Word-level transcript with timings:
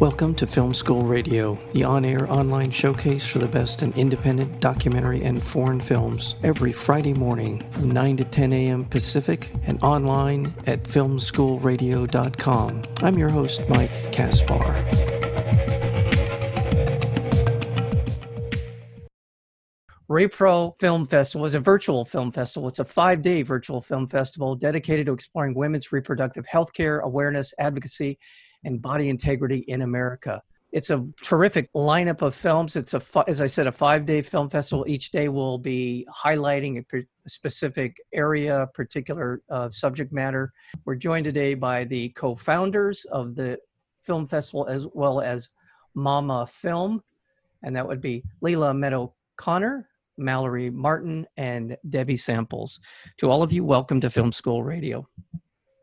Welcome 0.00 0.34
to 0.34 0.46
Film 0.46 0.74
School 0.74 1.06
Radio, 1.06 1.58
the 1.72 1.84
on 1.84 2.04
air 2.04 2.30
online 2.30 2.70
showcase 2.70 3.26
for 3.26 3.38
the 3.38 3.48
best 3.48 3.82
in 3.82 3.94
independent 3.94 4.60
documentary 4.60 5.24
and 5.24 5.42
foreign 5.42 5.80
films, 5.80 6.34
every 6.42 6.70
Friday 6.70 7.14
morning 7.14 7.66
from 7.70 7.92
9 7.92 8.18
to 8.18 8.24
10 8.24 8.52
a.m. 8.52 8.84
Pacific 8.84 9.50
and 9.64 9.82
online 9.82 10.52
at 10.66 10.82
filmschoolradio.com. 10.82 12.82
I'm 13.00 13.14
your 13.14 13.30
host, 13.30 13.66
Mike 13.70 14.12
Kaspar. 14.12 14.74
Repro 20.10 20.78
Film 20.78 21.06
Festival 21.06 21.46
is 21.46 21.54
a 21.54 21.60
virtual 21.60 22.04
film 22.04 22.32
festival. 22.32 22.68
It's 22.68 22.80
a 22.80 22.84
five 22.84 23.22
day 23.22 23.40
virtual 23.40 23.80
film 23.80 24.08
festival 24.08 24.56
dedicated 24.56 25.06
to 25.06 25.14
exploring 25.14 25.54
women's 25.54 25.90
reproductive 25.90 26.46
health 26.46 26.74
care, 26.74 27.00
awareness, 27.00 27.54
advocacy, 27.58 28.18
and 28.64 28.80
body 28.80 29.08
integrity 29.08 29.58
in 29.68 29.82
America. 29.82 30.42
It's 30.72 30.90
a 30.90 31.06
terrific 31.22 31.72
lineup 31.72 32.22
of 32.22 32.34
films. 32.34 32.76
It's 32.76 32.92
a, 32.92 33.00
as 33.28 33.40
I 33.40 33.46
said, 33.46 33.66
a 33.66 33.72
five-day 33.72 34.22
film 34.22 34.50
festival. 34.50 34.84
Each 34.86 35.10
day 35.10 35.28
will 35.28 35.58
be 35.58 36.06
highlighting 36.14 36.84
a 36.92 37.28
specific 37.28 37.96
area, 38.12 38.68
particular 38.74 39.40
uh, 39.48 39.70
subject 39.70 40.12
matter. 40.12 40.52
We're 40.84 40.96
joined 40.96 41.24
today 41.24 41.54
by 41.54 41.84
the 41.84 42.10
co-founders 42.10 43.06
of 43.06 43.36
the 43.36 43.58
film 44.02 44.26
festival, 44.26 44.66
as 44.66 44.86
well 44.92 45.20
as 45.20 45.50
Mama 45.94 46.46
Film, 46.46 47.02
and 47.62 47.74
that 47.74 47.86
would 47.86 48.02
be 48.02 48.22
Leila 48.42 48.74
Meadow 48.74 49.14
Connor, 49.36 49.88
Mallory 50.18 50.68
Martin, 50.68 51.26
and 51.36 51.76
Debbie 51.88 52.16
Samples. 52.18 52.80
To 53.18 53.30
all 53.30 53.42
of 53.42 53.52
you, 53.52 53.64
welcome 53.64 54.00
to 54.02 54.10
Film 54.10 54.30
School 54.30 54.62
Radio. 54.62 55.08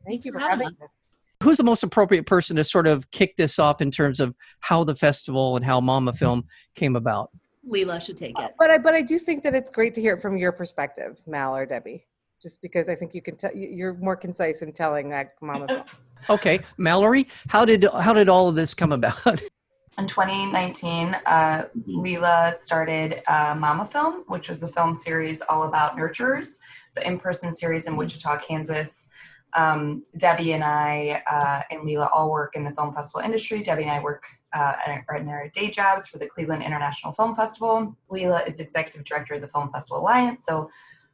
Thank 0.06 0.26
you 0.26 0.34
for 0.34 0.40
having 0.40 0.68
us 0.68 0.96
who's 1.44 1.58
the 1.58 1.64
most 1.64 1.84
appropriate 1.84 2.26
person 2.26 2.56
to 2.56 2.64
sort 2.64 2.88
of 2.88 3.10
kick 3.12 3.36
this 3.36 3.60
off 3.60 3.82
in 3.82 3.92
terms 3.92 4.20
of 4.20 4.34
how 4.62 4.84
the 4.84 4.96
festival 4.96 5.56
and 5.56 5.66
how 5.66 5.80
Mama 5.82 6.14
Film 6.14 6.46
came 6.76 6.96
about? 6.96 7.30
Leila 7.66 8.00
should 8.00 8.18
take 8.18 8.38
it. 8.40 8.52
But 8.58 8.72
I, 8.72 8.78
but 8.78 8.94
I 8.94 9.02
do 9.02 9.20
think 9.20 9.44
that 9.44 9.54
it's 9.54 9.70
great 9.70 9.94
to 9.96 10.02
hear 10.02 10.16
it 10.16 10.22
from 10.22 10.38
your 10.38 10.52
perspective, 10.52 11.20
Mal 11.28 11.56
or 11.56 11.66
Debbie, 11.66 12.06
just 12.42 12.62
because 12.62 12.90
I 12.90 12.96
think 12.96 13.14
you 13.14 13.22
can 13.22 13.36
tell 13.36 13.54
you're 13.56 13.94
more 13.96 14.16
concise 14.16 14.62
in 14.62 14.72
telling 14.72 15.10
that 15.10 15.34
Mama 15.42 15.68
Film. 15.68 15.84
okay, 16.30 16.60
Mallory, 16.78 17.28
how 17.48 17.66
did 17.66 17.86
how 18.00 18.14
did 18.14 18.30
all 18.30 18.50
of 18.50 18.56
this 18.56 18.74
come 18.74 18.92
about? 18.92 19.42
In 20.00 20.08
2019, 20.08 21.14
uh, 21.14 21.66
Leila 21.86 22.52
started 22.52 23.22
uh, 23.28 23.54
Mama 23.56 23.86
Film, 23.86 24.24
which 24.26 24.50
was 24.50 24.64
a 24.64 24.68
film 24.68 24.96
series 24.96 25.44
all 25.44 25.68
about 25.68 25.96
nurturers. 25.96 26.58
It's 26.88 26.98
an 26.98 27.04
in-person 27.04 27.54
series 27.54 27.86
in 27.86 27.96
Wichita, 27.96 28.40
Kansas 28.40 29.08
um, 29.56 30.04
Debbie 30.18 30.54
and 30.54 30.64
I 30.64 31.22
uh, 31.30 31.62
and 31.72 31.84
Leila 31.84 32.10
all 32.14 32.32
work 32.32 32.56
in 32.56 32.64
the 32.64 32.72
film 32.72 32.94
festival 32.94 33.26
industry. 33.26 33.62
Debbie 33.62 33.84
and 33.84 33.92
I 33.92 34.02
work 34.02 34.24
uh, 34.54 34.74
in 35.16 35.28
our 35.28 35.50
day 35.50 35.70
jobs 35.70 36.08
for 36.08 36.18
the 36.18 36.28
Cleveland 36.28 36.64
International 36.64 37.12
Film 37.12 37.36
Festival. 37.36 37.96
Leila 38.10 38.44
is 38.46 38.60
executive 38.60 39.04
director 39.04 39.36
of 39.36 39.42
the 39.42 39.48
Film 39.48 39.72
Festival 39.72 40.02
Alliance. 40.02 40.46
So 40.46 40.70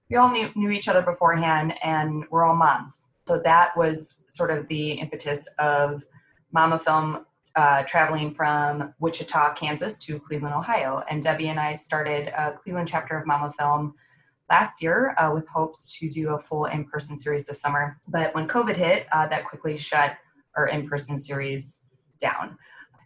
we 0.10 0.17
all 0.17 0.30
knew, 0.30 0.50
knew 0.56 0.72
each 0.72 0.88
other 0.88 1.02
beforehand 1.02 1.73
and 1.84 2.26
we're 2.32 2.44
all 2.44 2.56
moms. 2.56 3.08
So 3.28 3.40
that 3.40 3.78
was 3.78 4.16
sort 4.28 4.52
of 4.52 4.67
the 4.67 4.94
impetus 4.94 5.48
of 5.60 6.04
Mama 6.52 6.80
Film 6.80 7.26
uh, 7.56 7.84
traveling 7.84 8.32
from 8.32 8.94
Wichita, 9.00 9.54
Kansas 9.54 9.98
to 10.00 10.20
Cleveland, 10.20 10.56
Ohio. 10.56 11.04
And 11.10 11.22
Debbie 11.22 11.50
and 11.50 11.60
I 11.60 11.73
started 11.73 12.30
a 12.30 12.54
Cleveland 12.54 12.88
chapter 12.88 13.17
of 13.17 13.28
Mama 13.28 13.52
Film 13.52 13.94
last 14.50 14.81
year 14.81 15.16
uh, 15.17 15.31
with 15.33 15.47
hopes 15.47 15.97
to 16.00 16.09
do 16.09 16.30
a 16.33 16.39
full 16.39 16.66
in 16.66 16.86
person 16.86 17.17
series 17.17 17.45
this 17.45 17.61
summer. 17.61 18.00
But 18.08 18.33
when 18.33 18.47
COVID 18.47 18.75
hit, 18.75 19.08
uh, 19.11 19.28
that 19.28 19.45
quickly 19.45 19.78
shut 19.78 20.17
our 20.55 20.67
in 20.67 20.88
person 20.88 21.17
series 21.17 21.81
down. 22.19 22.58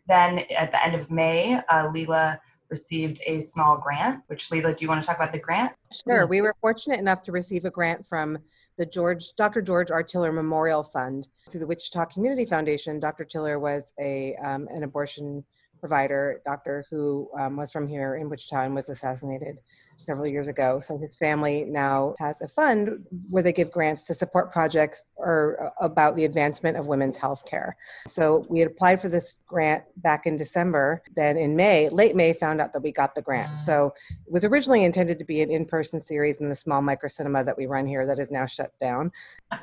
Then 0.07 0.39
at 0.57 0.71
the 0.71 0.83
end 0.83 0.95
of 0.95 1.11
May, 1.11 1.59
uh, 1.69 1.89
Leila 1.93 2.39
received 2.69 3.21
a 3.27 3.39
small 3.39 3.77
grant, 3.77 4.23
which 4.27 4.51
Leila, 4.51 4.73
do 4.73 4.83
you 4.83 4.89
want 4.89 5.01
to 5.01 5.07
talk 5.07 5.17
about 5.17 5.31
the 5.31 5.39
grant? 5.39 5.73
Sure. 5.91 6.25
We 6.25 6.41
were 6.41 6.55
fortunate 6.59 6.99
enough 6.99 7.21
to 7.23 7.31
receive 7.31 7.65
a 7.65 7.69
grant 7.69 8.07
from 8.07 8.37
the 8.77 8.85
George 8.85 9.33
Dr. 9.37 9.61
George 9.61 9.91
R. 9.91 10.01
Tiller 10.01 10.31
Memorial 10.31 10.83
Fund 10.83 11.27
through 11.49 11.59
the 11.59 11.67
Wichita 11.67 12.05
Community 12.05 12.45
Foundation. 12.45 12.99
Dr. 12.99 13.23
Tiller 13.23 13.59
was 13.59 13.93
a 13.99 14.35
um, 14.43 14.67
an 14.71 14.83
abortion 14.83 15.43
provider, 15.79 16.41
doctor 16.45 16.85
who 16.89 17.29
um, 17.37 17.57
was 17.57 17.71
from 17.71 17.87
here 17.87 18.15
in 18.15 18.29
Wichita 18.29 18.61
and 18.61 18.73
was 18.73 18.87
assassinated 18.87 19.57
several 19.97 20.29
years 20.29 20.47
ago. 20.47 20.79
So 20.79 20.97
his 20.97 21.15
family 21.15 21.65
now 21.65 22.15
has 22.19 22.41
a 22.41 22.47
fund 22.47 23.05
where 23.29 23.43
they 23.43 23.53
give 23.53 23.71
grants 23.71 24.03
to 24.05 24.13
support 24.13 24.51
projects 24.51 25.03
or 25.15 25.71
uh, 25.79 25.85
about 25.85 26.15
the 26.15 26.25
advancement 26.25 26.77
of 26.77 26.85
women's 26.87 27.17
health 27.17 27.45
care. 27.45 27.77
So 28.07 28.45
we 28.49 28.59
had 28.59 28.69
applied 28.69 29.01
for 29.01 29.09
this 29.09 29.35
grant 29.47 29.83
back 29.97 30.25
in 30.25 30.35
December. 30.35 31.01
Then 31.15 31.37
in 31.37 31.55
May, 31.55 31.89
late 31.89 32.15
May, 32.15 32.33
found 32.33 32.61
out 32.61 32.73
that 32.73 32.81
we 32.81 32.91
got 32.91 33.15
the 33.15 33.21
grant. 33.21 33.51
So 33.65 33.93
it 34.25 34.31
was 34.31 34.45
originally 34.45 34.83
intended 34.83 35.19
to 35.19 35.25
be 35.25 35.41
an 35.41 35.51
in-person 35.51 36.01
series 36.01 36.37
in 36.37 36.49
the 36.49 36.55
small 36.55 36.81
micro 36.81 37.09
cinema 37.09 37.43
that 37.43 37.57
we 37.57 37.65
run 37.65 37.87
here 37.87 38.05
that 38.05 38.19
is 38.19 38.31
now 38.31 38.45
shut 38.45 38.71
down. 38.79 39.11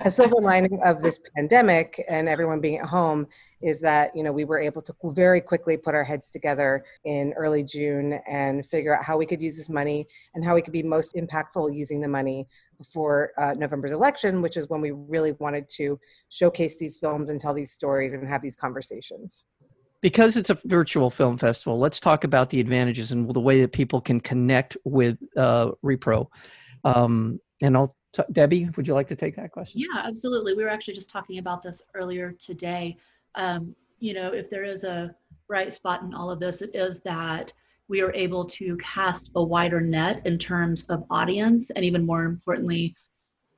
A 0.01 0.11
silver 0.11 0.37
lining 0.41 0.81
of 0.85 1.03
this 1.03 1.21
pandemic 1.35 2.05
and 2.09 2.29
everyone 2.29 2.61
being 2.61 2.79
at 2.79 2.87
home 2.87 3.27
is 3.63 3.81
that 3.81 4.15
you 4.17 4.23
know 4.23 4.33
we 4.33 4.45
were 4.45 4.59
able 4.59 4.81
to 4.83 4.95
very 5.05 5.41
quickly 5.41 5.77
put 5.77 5.95
our 5.95 6.05
heads 6.05 6.31
together 6.31 6.85
in 7.05 7.33
early 7.35 7.63
June 7.63 8.21
and 8.29 8.65
figure 8.67 8.97
out 8.97 9.05
how 9.05 9.17
we 9.17 9.27
could 9.27 9.41
use 9.41 9.57
this 9.57 9.69
money 9.69 10.07
and 10.35 10.45
how 10.45 10.55
we 10.55 10.63
could 10.63 10.73
be 10.73 10.83
most 10.83 11.15
impactful 11.15 11.75
using 11.75 12.01
the 12.01 12.09
money 12.09 12.47
before 12.79 13.33
uh, 13.39 13.55
November's 13.55 13.93
election, 13.93 14.43
which 14.43 14.57
is 14.57 14.69
when 14.69 14.81
we 14.81 14.91
really 14.93 15.33
wanted 15.33 15.69
to 15.71 15.99
showcase 16.29 16.77
these 16.77 16.99
films 16.99 17.29
and 17.29 17.41
tell 17.41 17.55
these 17.55 17.73
stories 17.73 18.13
and 18.13 18.27
have 18.27 18.43
these 18.43 18.57
conversations. 18.57 19.45
Because 20.01 20.37
it's 20.37 20.49
a 20.49 20.59
virtual 20.65 21.11
film 21.11 21.37
festival, 21.37 21.79
let's 21.79 22.01
talk 22.01 22.25
about 22.25 22.49
the 22.49 22.59
advantages 22.59 23.13
and 23.13 23.33
the 23.35 23.41
way 23.41 23.61
that 23.61 23.73
people 23.73 24.01
can 24.01 24.19
connect 24.21 24.77
with 24.85 25.19
uh, 25.37 25.73
Repro. 25.85 26.27
Um, 26.85 27.39
and 27.63 27.77
I'll 27.77 27.95
t- 28.15 28.23
Debbie, 28.33 28.71
would 28.77 28.89
you 28.89 28.95
like 28.95 29.09
to 29.09 29.17
take 29.17 29.37
that 29.37 29.53
question? 29.53 29.83
Yeah, 29.83 30.03
absolutely. 30.07 30.55
We 30.55 30.63
were 30.65 30.71
actually 30.71 30.95
just 30.95 31.11
talking 31.11 31.39
about 31.39 31.63
this 31.63 31.83
earlier 31.95 32.33
today 32.33 32.97
um, 33.35 33.75
you 33.99 34.15
know, 34.15 34.33
if 34.33 34.51
there 34.51 34.65
is 34.65 34.85
a 34.85 35.15
bright 35.47 35.75
spot 35.75 36.03
in 36.03 36.15
all 36.15 36.31
of 36.31 36.41
this, 36.41 36.63
it 36.63 36.75
is 36.75 37.01
that 37.01 37.53
we 37.91 38.01
are 38.01 38.13
able 38.15 38.45
to 38.45 38.79
cast 38.79 39.31
a 39.35 39.43
wider 39.43 39.81
net 39.81 40.23
in 40.25 40.39
terms 40.39 40.85
of 40.85 41.05
audience 41.11 41.71
and 41.71 41.85
even 41.85 42.07
more 42.07 42.23
importantly, 42.23 42.95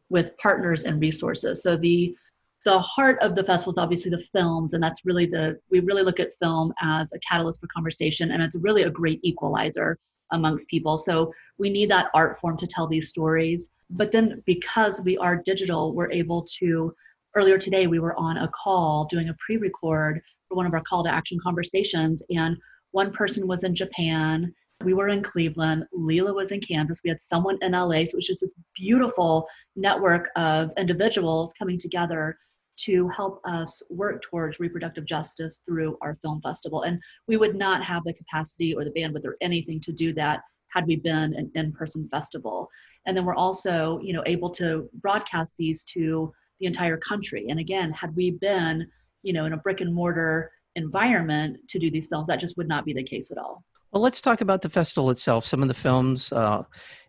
with 0.08 0.36
partners 0.38 0.84
and 0.84 1.00
resources. 1.00 1.62
So 1.62 1.76
the 1.76 2.16
the 2.64 2.78
heart 2.78 3.18
of 3.20 3.34
the 3.34 3.42
festival 3.42 3.72
is 3.72 3.78
obviously 3.78 4.10
the 4.10 4.24
films, 4.32 4.72
and 4.72 4.82
that's 4.82 5.04
really 5.04 5.26
the 5.26 5.58
we 5.70 5.80
really 5.80 6.02
look 6.02 6.18
at 6.18 6.34
film 6.40 6.72
as 6.80 7.12
a 7.12 7.18
catalyst 7.18 7.60
for 7.60 7.66
conversation, 7.74 8.30
and 8.30 8.42
it's 8.42 8.56
really 8.56 8.84
a 8.84 8.90
great 8.90 9.20
equalizer 9.22 9.98
amongst 10.30 10.66
people. 10.68 10.96
So 10.96 11.32
we 11.58 11.68
need 11.68 11.90
that 11.90 12.10
art 12.14 12.40
form 12.40 12.56
to 12.56 12.66
tell 12.66 12.86
these 12.86 13.10
stories. 13.10 13.68
But 13.90 14.12
then 14.12 14.42
because 14.46 15.02
we 15.02 15.18
are 15.18 15.36
digital, 15.36 15.92
we're 15.94 16.10
able 16.10 16.46
to 16.60 16.94
earlier 17.34 17.58
today 17.58 17.86
we 17.86 17.98
were 17.98 18.18
on 18.18 18.38
a 18.38 18.48
call 18.48 19.06
doing 19.10 19.28
a 19.28 19.36
pre-record 19.44 20.22
for 20.48 20.54
one 20.54 20.66
of 20.66 20.72
our 20.72 20.82
call 20.82 21.02
to 21.04 21.12
action 21.12 21.38
conversations 21.42 22.22
and 22.30 22.56
one 22.92 23.12
person 23.12 23.46
was 23.46 23.64
in 23.64 23.74
japan. 23.74 24.54
We 24.84 24.94
were 24.94 25.08
in 25.08 25.22
cleveland. 25.22 25.84
Leila 25.92 26.32
was 26.32 26.50
in 26.50 26.60
kansas. 26.60 27.00
We 27.04 27.10
had 27.10 27.20
someone 27.20 27.58
in 27.62 27.72
la 27.72 27.88
so 27.88 27.94
it 27.94 28.14
was 28.14 28.26
just 28.26 28.40
this 28.40 28.54
beautiful 28.74 29.46
network 29.76 30.30
of 30.36 30.70
individuals 30.76 31.52
coming 31.58 31.78
together 31.78 32.36
to 32.78 33.08
help 33.08 33.40
us 33.44 33.82
work 33.90 34.22
towards 34.22 34.58
reproductive 34.58 35.04
justice 35.04 35.60
through 35.66 35.96
our 36.00 36.18
film 36.22 36.40
festival. 36.42 36.82
And 36.82 37.00
we 37.28 37.36
would 37.36 37.54
not 37.54 37.84
have 37.84 38.02
the 38.04 38.14
capacity 38.14 38.74
or 38.74 38.84
the 38.84 38.90
bandwidth 38.90 39.24
or 39.24 39.36
anything 39.40 39.78
to 39.80 39.92
do 39.92 40.12
that 40.14 40.40
had 40.68 40.86
we 40.86 40.96
been 40.96 41.34
an 41.34 41.50
in-person 41.54 42.08
festival. 42.10 42.68
And 43.06 43.16
then 43.16 43.24
we're 43.24 43.34
also 43.34 44.00
you 44.02 44.12
know 44.12 44.22
able 44.26 44.50
to 44.50 44.88
broadcast 44.94 45.52
these 45.58 45.84
to 45.94 46.32
the 46.60 46.66
entire 46.66 46.96
country. 46.96 47.46
And 47.48 47.58
again, 47.58 47.90
had 47.92 48.14
we 48.14 48.30
been, 48.30 48.86
you 49.22 49.32
know, 49.32 49.46
in 49.46 49.52
a 49.52 49.56
brick 49.56 49.80
and 49.80 49.92
mortar 49.92 50.50
environment 50.76 51.58
to 51.68 51.78
do 51.78 51.90
these 51.90 52.06
films, 52.06 52.28
that 52.28 52.40
just 52.40 52.56
would 52.56 52.68
not 52.68 52.84
be 52.84 52.92
the 52.92 53.02
case 53.02 53.30
at 53.30 53.38
all. 53.38 53.64
Well, 53.92 54.02
let's 54.02 54.20
talk 54.20 54.40
about 54.40 54.62
the 54.62 54.70
festival 54.70 55.10
itself, 55.10 55.44
some 55.44 55.62
of 55.62 55.68
the 55.68 55.74
films, 55.74 56.32
uh, 56.32 56.62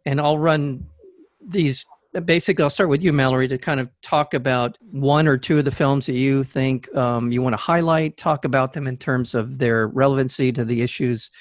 and 0.05 0.19
I'll 0.19 0.37
run 0.37 0.85
these. 1.45 1.85
Basically, 2.25 2.61
I'll 2.61 2.69
start 2.69 2.89
with 2.89 3.01
you, 3.01 3.11
Mallory, 3.11 3.47
to 3.47 3.57
kind 3.57 3.79
of 3.79 3.89
talk 4.03 4.35
about 4.35 4.77
one 4.91 5.27
or 5.27 5.37
two 5.37 5.57
of 5.57 5.65
the 5.65 5.71
films 5.71 6.05
that 6.05 6.13
you 6.13 6.43
think 6.43 6.93
um, 6.95 7.31
you 7.31 7.41
want 7.41 7.53
to 7.53 7.61
highlight, 7.61 8.17
talk 8.17 8.45
about 8.45 8.73
them 8.73 8.85
in 8.85 8.97
terms 8.97 9.33
of 9.33 9.57
their 9.57 9.87
relevancy 9.87 10.51
to 10.51 10.63
the 10.63 10.81
issues 10.81 11.31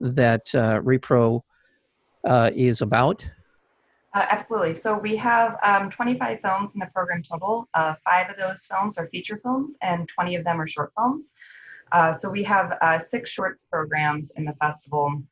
that 0.00 0.54
uh, 0.54 0.80
Repro 0.80 1.42
uh, 2.24 2.50
is 2.54 2.80
about. 2.80 3.28
Uh, 4.14 4.24
absolutely. 4.30 4.72
So 4.72 4.96
we 4.96 5.16
have 5.16 5.58
um, 5.64 5.90
25 5.90 6.40
films 6.40 6.70
in 6.72 6.78
the 6.78 6.86
program 6.86 7.20
total. 7.20 7.68
Uh, 7.74 7.94
five 8.04 8.30
of 8.30 8.36
those 8.36 8.64
films 8.64 8.96
are 8.96 9.08
feature 9.08 9.40
films, 9.42 9.76
and 9.82 10.08
20 10.08 10.36
of 10.36 10.44
them 10.44 10.60
are 10.60 10.68
short 10.68 10.92
films. 10.96 11.32
Uh, 11.94 12.12
so 12.12 12.28
we 12.28 12.42
have 12.42 12.76
uh, 12.82 12.98
six 12.98 13.30
shorts 13.30 13.66
programs 13.70 14.32
in 14.32 14.44
the 14.44 14.52
festival 14.54 15.22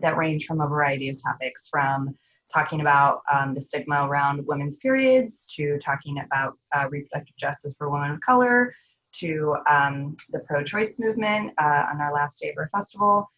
that 0.00 0.16
range 0.16 0.46
from 0.46 0.60
a 0.60 0.66
variety 0.66 1.08
of 1.08 1.20
topics, 1.20 1.68
from 1.68 2.14
talking 2.54 2.80
about 2.80 3.22
um, 3.32 3.52
the 3.52 3.60
stigma 3.60 4.06
around 4.06 4.46
women's 4.46 4.78
periods 4.78 5.52
to 5.56 5.76
talking 5.80 6.20
about 6.24 6.54
uh, 6.72 6.88
reproductive 6.88 7.34
justice 7.36 7.74
for 7.76 7.90
women 7.90 8.12
of 8.12 8.20
color 8.20 8.72
to 9.10 9.56
um, 9.68 10.16
the 10.30 10.38
pro 10.38 10.62
choice 10.62 11.00
movement 11.00 11.52
uh, 11.58 11.86
on 11.92 12.00
our 12.00 12.14
last 12.14 12.40
day 12.40 12.50
of 12.50 12.56
our 12.58 12.68
festival. 12.68 13.28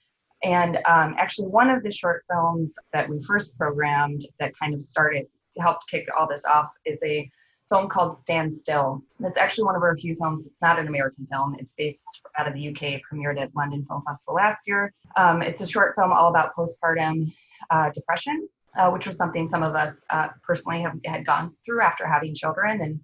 And 0.42 0.76
um, 0.86 1.14
actually, 1.18 1.48
one 1.48 1.70
of 1.70 1.82
the 1.82 1.90
short 1.90 2.24
films 2.30 2.74
that 2.92 3.08
we 3.08 3.22
first 3.22 3.56
programmed 3.56 4.26
that 4.38 4.52
kind 4.58 4.74
of 4.74 4.82
started, 4.82 5.26
helped 5.58 5.88
kick 5.88 6.08
all 6.18 6.28
this 6.28 6.44
off, 6.44 6.68
is 6.84 6.98
a 7.02 7.30
film 7.70 7.88
called 7.88 8.18
Stand 8.18 8.52
Still. 8.52 9.02
That's 9.20 9.38
actually 9.38 9.64
one 9.64 9.76
of 9.76 9.82
our 9.82 9.96
few 9.96 10.16
films. 10.16 10.44
It's 10.44 10.60
not 10.60 10.78
an 10.78 10.88
American 10.88 11.26
film. 11.30 11.56
It's 11.58 11.74
based 11.74 12.04
out 12.36 12.48
of 12.48 12.54
the 12.54 12.68
UK, 12.68 13.00
premiered 13.10 13.40
at 13.40 13.54
London 13.54 13.86
Film 13.88 14.02
Festival 14.06 14.34
last 14.34 14.58
year. 14.66 14.92
Um, 15.16 15.40
it's 15.40 15.60
a 15.60 15.66
short 15.66 15.94
film 15.94 16.12
all 16.12 16.28
about 16.28 16.54
postpartum 16.54 17.32
uh, 17.70 17.90
depression, 17.94 18.48
uh, 18.76 18.90
which 18.90 19.06
was 19.06 19.16
something 19.16 19.46
some 19.46 19.62
of 19.62 19.76
us 19.76 20.04
uh, 20.10 20.28
personally 20.42 20.82
have, 20.82 20.98
had 21.06 21.24
gone 21.24 21.54
through 21.64 21.80
after 21.80 22.06
having 22.06 22.34
children. 22.34 22.80
And 22.80 23.00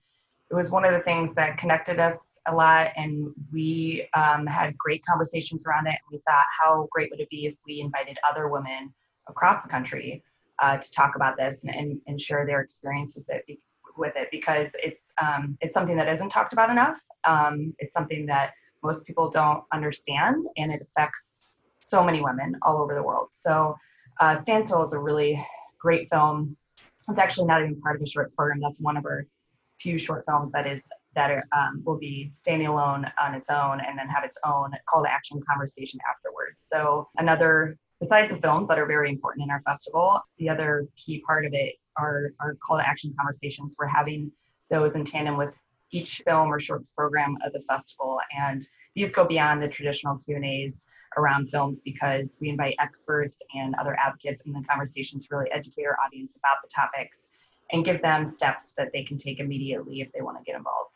it 0.50 0.54
was 0.54 0.70
one 0.70 0.84
of 0.84 0.92
the 0.92 1.00
things 1.00 1.32
that 1.34 1.58
connected 1.58 2.00
us 2.00 2.40
a 2.48 2.54
lot. 2.54 2.90
And 2.96 3.32
we 3.52 4.08
um, 4.14 4.46
had 4.46 4.76
great 4.76 5.04
conversations 5.04 5.64
around 5.64 5.86
it. 5.86 5.90
And 5.90 6.10
we 6.10 6.18
thought, 6.26 6.46
how 6.60 6.88
great 6.90 7.10
would 7.10 7.20
it 7.20 7.30
be 7.30 7.46
if 7.46 7.54
we 7.66 7.80
invited 7.80 8.18
other 8.28 8.48
women 8.48 8.92
across 9.28 9.62
the 9.62 9.68
country 9.68 10.24
uh, 10.60 10.76
to 10.76 10.90
talk 10.90 11.14
about 11.14 11.36
this 11.36 11.62
and, 11.62 11.74
and, 11.74 12.00
and 12.08 12.20
share 12.20 12.46
their 12.46 12.62
experiences 12.62 13.28
with 13.98 14.14
it 14.16 14.28
because 14.31 14.75
it's 14.82 15.12
um, 15.20 15.56
it's 15.60 15.75
something 15.75 15.96
that 15.96 16.08
isn't 16.08 16.31
talked 16.31 16.52
about 16.52 16.70
enough. 16.70 17.00
Um, 17.25 17.75
it's 17.78 17.94
something 17.94 18.26
that 18.26 18.52
most 18.82 19.06
people 19.06 19.31
don't 19.31 19.64
understand, 19.72 20.46
and 20.56 20.72
it 20.72 20.81
affects 20.82 21.60
so 21.81 22.02
many 22.04 22.20
women 22.20 22.56
all 22.62 22.78
over 22.78 22.94
the 22.94 23.02
world. 23.02 23.28
So, 23.32 23.76
uh, 24.20 24.34
Stand 24.34 24.66
Still 24.66 24.82
is 24.82 24.93
a 24.93 24.98
really 24.98 25.44
great 25.78 26.08
film. 26.10 26.56
It's 27.08 27.19
actually 27.19 27.46
not 27.46 27.62
even 27.62 27.81
part 27.81 27.96
of 27.96 28.00
the 28.00 28.10
shorts 28.10 28.34
program. 28.34 28.60
That's 28.60 28.81
one 28.81 28.96
of 28.96 29.04
our 29.04 29.26
few 29.81 29.99
short 29.99 30.25
films 30.26 30.52
that 30.52 30.66
is 30.66 30.88
that 31.14 31.31
are, 31.31 31.44
um, 31.56 31.82
will 31.84 31.99
be 31.99 32.28
standing 32.32 32.66
alone 32.66 33.06
on 33.20 33.34
its 33.34 33.50
own 33.50 33.81
and 33.81 33.99
then 33.99 34.08
have 34.08 34.25
its 34.25 34.38
own 34.44 34.72
call 34.87 35.02
to 35.02 35.10
action 35.10 35.40
conversation 35.49 36.00
afterwards. 36.10 36.62
So 36.62 37.08
another 37.19 37.76
besides 38.00 38.32
the 38.32 38.40
films 38.40 38.69
that 38.69 38.78
are 38.78 38.87
very 38.87 39.10
important 39.10 39.44
in 39.44 39.50
our 39.50 39.62
festival, 39.62 40.20
the 40.38 40.49
other 40.49 40.87
key 40.96 41.22
part 41.26 41.46
of 41.46 41.54
it 41.54 41.75
are 41.98 42.32
our 42.40 42.56
call 42.62 42.78
to 42.78 42.87
action 42.87 43.14
conversations. 43.19 43.76
We're 43.78 43.87
having 43.87 44.31
those 44.70 44.96
in 44.96 45.04
tandem 45.04 45.37
with 45.37 45.60
each 45.93 46.22
film 46.25 46.52
or 46.52 46.58
shorts 46.58 46.90
program 46.90 47.37
of 47.44 47.52
the 47.52 47.60
festival, 47.60 48.19
and 48.37 48.66
these 48.94 49.14
go 49.14 49.25
beyond 49.25 49.62
the 49.62 49.69
traditional 49.69 50.19
Q 50.19 50.37
and 50.37 50.44
A's 50.44 50.87
around 51.16 51.48
films 51.48 51.81
because 51.84 52.37
we 52.40 52.48
invite 52.48 52.75
experts 52.78 53.40
and 53.54 53.75
other 53.76 53.96
advocates 53.98 54.43
in 54.43 54.52
the 54.52 54.62
conversation 54.69 55.20
to 55.20 55.26
really 55.31 55.50
educate 55.52 55.84
our 55.84 55.96
audience 56.04 56.37
about 56.37 56.56
the 56.62 56.69
topics 56.69 57.31
and 57.72 57.84
give 57.84 58.02
them 58.02 58.26
steps 58.26 58.69
that 58.76 58.90
they 58.92 59.02
can 59.02 59.16
take 59.16 59.40
immediately 59.40 60.00
if 60.00 60.12
they 60.12 60.20
want 60.20 60.37
to 60.37 60.44
get 60.44 60.56
involved. 60.56 60.95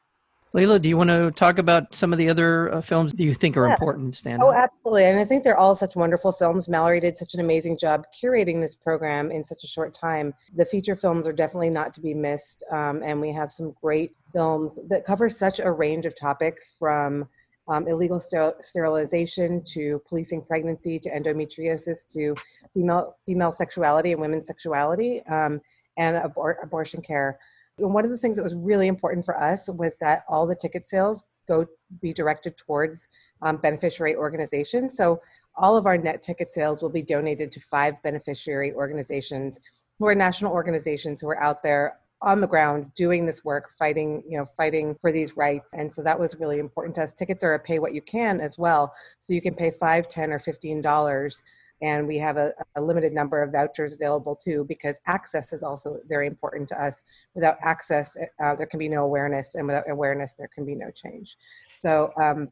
Leila, 0.52 0.81
do 0.81 0.88
you 0.88 0.97
want 0.97 1.11
to 1.11 1.31
talk 1.31 1.58
about 1.58 1.94
some 1.94 2.12
of 2.12 2.19
the 2.19 2.29
other 2.29 2.75
uh, 2.75 2.81
films 2.81 3.12
that 3.12 3.23
you 3.23 3.32
think 3.32 3.56
are 3.56 3.67
yeah. 3.67 3.73
important 3.73 4.17
stand 4.17 4.43
Oh, 4.43 4.52
absolutely. 4.52 5.05
And 5.05 5.20
I 5.20 5.25
think 5.25 5.44
they're 5.44 5.56
all 5.56 5.76
such 5.76 5.94
wonderful 5.94 6.32
films. 6.32 6.69
Mallory 6.69 6.99
did 6.99 7.17
such 7.17 7.35
an 7.35 7.41
amazing 7.41 7.79
job 7.79 8.05
curating 8.20 8.61
this 8.61 8.75
program 8.75 9.31
in 9.31 9.47
such 9.47 9.62
a 9.62 9.69
short 9.69 9.94
time. 9.94 10.35
The 10.56 10.64
feature 10.64 10.97
films 10.97 11.29
are 11.29 11.32
definitely 11.32 11.70
not 11.70 11.94
to 11.94 12.00
be 12.00 12.14
missed. 12.14 12.64
Um, 12.73 13.02
and 13.05 13.20
we 13.20 13.32
have 13.32 13.52
some 13.52 13.75
great 13.81 14.17
films 14.32 14.76
that 14.88 15.05
cover 15.05 15.29
such 15.29 15.61
a 15.61 15.70
range 15.70 16.05
of 16.05 16.19
topics 16.19 16.75
from 16.76 17.29
um, 17.69 17.87
illegal 17.87 18.19
ster- 18.19 18.56
sterilization 18.61 19.62
to 19.75 20.03
policing 20.08 20.43
pregnancy 20.43 20.99
to 20.99 21.11
endometriosis 21.11 22.12
to 22.12 22.35
female, 22.75 23.17
female 23.25 23.53
sexuality 23.53 24.11
and 24.11 24.20
women's 24.20 24.49
sexuality 24.49 25.23
um, 25.26 25.61
and 25.96 26.17
abor- 26.17 26.56
abortion 26.61 27.00
care. 27.00 27.38
And 27.78 27.94
one 27.94 28.05
of 28.05 28.11
the 28.11 28.19
things 28.19 28.37
that 28.37 28.43
was 28.43 28.55
really 28.55 28.88
important 28.88 29.25
for 29.25 29.40
us 29.40 29.69
was 29.69 29.96
that 30.00 30.25
all 30.28 30.46
the 30.46 30.56
ticket 30.56 30.88
sales 30.88 31.22
go 31.49 31.67
be 32.00 32.12
directed 32.12 32.56
towards 32.56 33.08
um, 33.43 33.56
beneficiary 33.56 34.14
organizations. 34.14 34.96
So 34.96 35.20
all 35.56 35.76
of 35.76 35.87
our 35.87 35.99
net 35.99 36.22
ticket 36.22 36.52
sales 36.52 36.82
will 36.82 36.90
be 36.90 37.02
donated 37.02 37.50
to 37.52 37.61
five 37.61 38.00
beneficiary 38.02 38.72
organizations 38.72 39.58
who 39.99 40.06
are 40.06 40.14
national 40.14 40.52
organizations 40.52 41.20
who 41.20 41.28
are 41.28 41.43
out 41.43 41.62
there 41.62 41.99
on 42.22 42.40
the 42.40 42.46
ground 42.46 42.90
doing 42.96 43.25
this 43.25 43.44
work 43.44 43.70
fighting 43.78 44.22
you 44.28 44.37
know 44.37 44.44
fighting 44.44 44.94
for 45.00 45.11
these 45.11 45.37
rights. 45.37 45.69
And 45.72 45.93
so 45.93 46.02
that 46.02 46.19
was 46.19 46.38
really 46.38 46.58
important 46.58 46.94
to 46.96 47.02
us. 47.02 47.14
Tickets 47.14 47.43
are 47.43 47.55
a 47.55 47.58
pay 47.58 47.78
what 47.78 47.94
you 47.94 48.02
can 48.02 48.40
as 48.40 48.58
well. 48.58 48.93
So 49.19 49.32
you 49.32 49.40
can 49.40 49.55
pay 49.55 49.70
five 49.70 50.08
ten 50.08 50.32
or 50.32 50.38
fifteen 50.38 50.82
dollars 50.82 51.43
and 51.82 52.06
we 52.06 52.19
have 52.19 52.37
a, 52.37 52.53
a, 52.77 52.81
limited 52.81 53.12
number 53.12 53.43
of 53.43 53.53
vouchers 53.53 53.94
available 53.94 54.37
too 54.37 54.65
because 54.69 54.97
access 55.06 55.53
is 55.53 55.62
also 55.62 55.99
very 56.09 56.27
important 56.27 56.69
to 56.69 56.82
us. 56.82 57.05
Without 57.35 57.56
access 57.62 58.17
uh, 58.43 58.55
there 58.55 58.67
can 58.67 58.79
be 58.79 58.88
no 58.88 59.05
awareness 59.05 59.55
and 59.55 59.67
without 59.67 59.88
awareness 59.91 60.35
there 60.35 60.50
can 60.55 60.65
be 60.65 60.75
no 60.75 60.91
change. 60.91 61.37
So 61.82 62.12
um, 62.21 62.50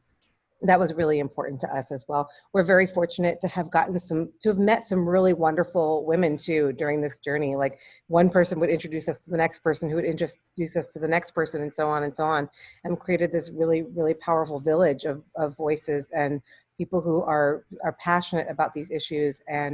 that 0.61 0.79
was 0.79 0.93
really 0.93 1.19
important 1.19 1.61
to 1.61 1.73
us 1.73 1.91
as 1.91 2.05
well. 2.07 2.29
We're 2.51 2.63
very 2.63 2.85
fortunate 2.85 3.39
to 3.41 3.47
have 3.47 3.71
gotten 3.71 3.97
some 3.99 4.29
to 4.41 4.49
have 4.49 4.57
met 4.57 4.87
some 4.87 5.07
really 5.07 5.33
wonderful 5.33 6.05
women 6.05 6.37
too 6.37 6.73
during 6.73 7.01
this 7.01 7.17
journey. 7.17 7.55
Like 7.55 7.79
one 8.07 8.29
person 8.29 8.59
would 8.59 8.69
introduce 8.69 9.07
us 9.07 9.19
to 9.19 9.31
the 9.31 9.37
next 9.37 9.59
person 9.59 9.89
who 9.89 9.95
would 9.95 10.05
introduce 10.05 10.75
us 10.75 10.89
to 10.89 10.99
the 10.99 11.07
next 11.07 11.31
person 11.31 11.61
and 11.61 11.73
so 11.73 11.87
on 11.87 12.03
and 12.03 12.13
so 12.13 12.25
on 12.25 12.49
and 12.83 12.99
created 12.99 13.31
this 13.31 13.51
really 13.51 13.83
really 13.83 14.13
powerful 14.13 14.59
village 14.59 15.05
of, 15.05 15.23
of 15.35 15.55
voices 15.55 16.07
and 16.13 16.41
people 16.79 17.01
who 17.01 17.17
are 17.35 17.51
are 17.83 17.95
passionate 18.09 18.47
about 18.49 18.73
these 18.73 18.89
issues 18.99 19.33
and 19.47 19.73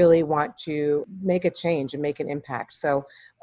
really 0.00 0.22
want 0.22 0.50
to 0.68 1.06
make 1.32 1.44
a 1.44 1.50
change 1.64 1.94
and 1.94 2.02
make 2.02 2.20
an 2.20 2.28
impact. 2.36 2.70
So 2.74 2.90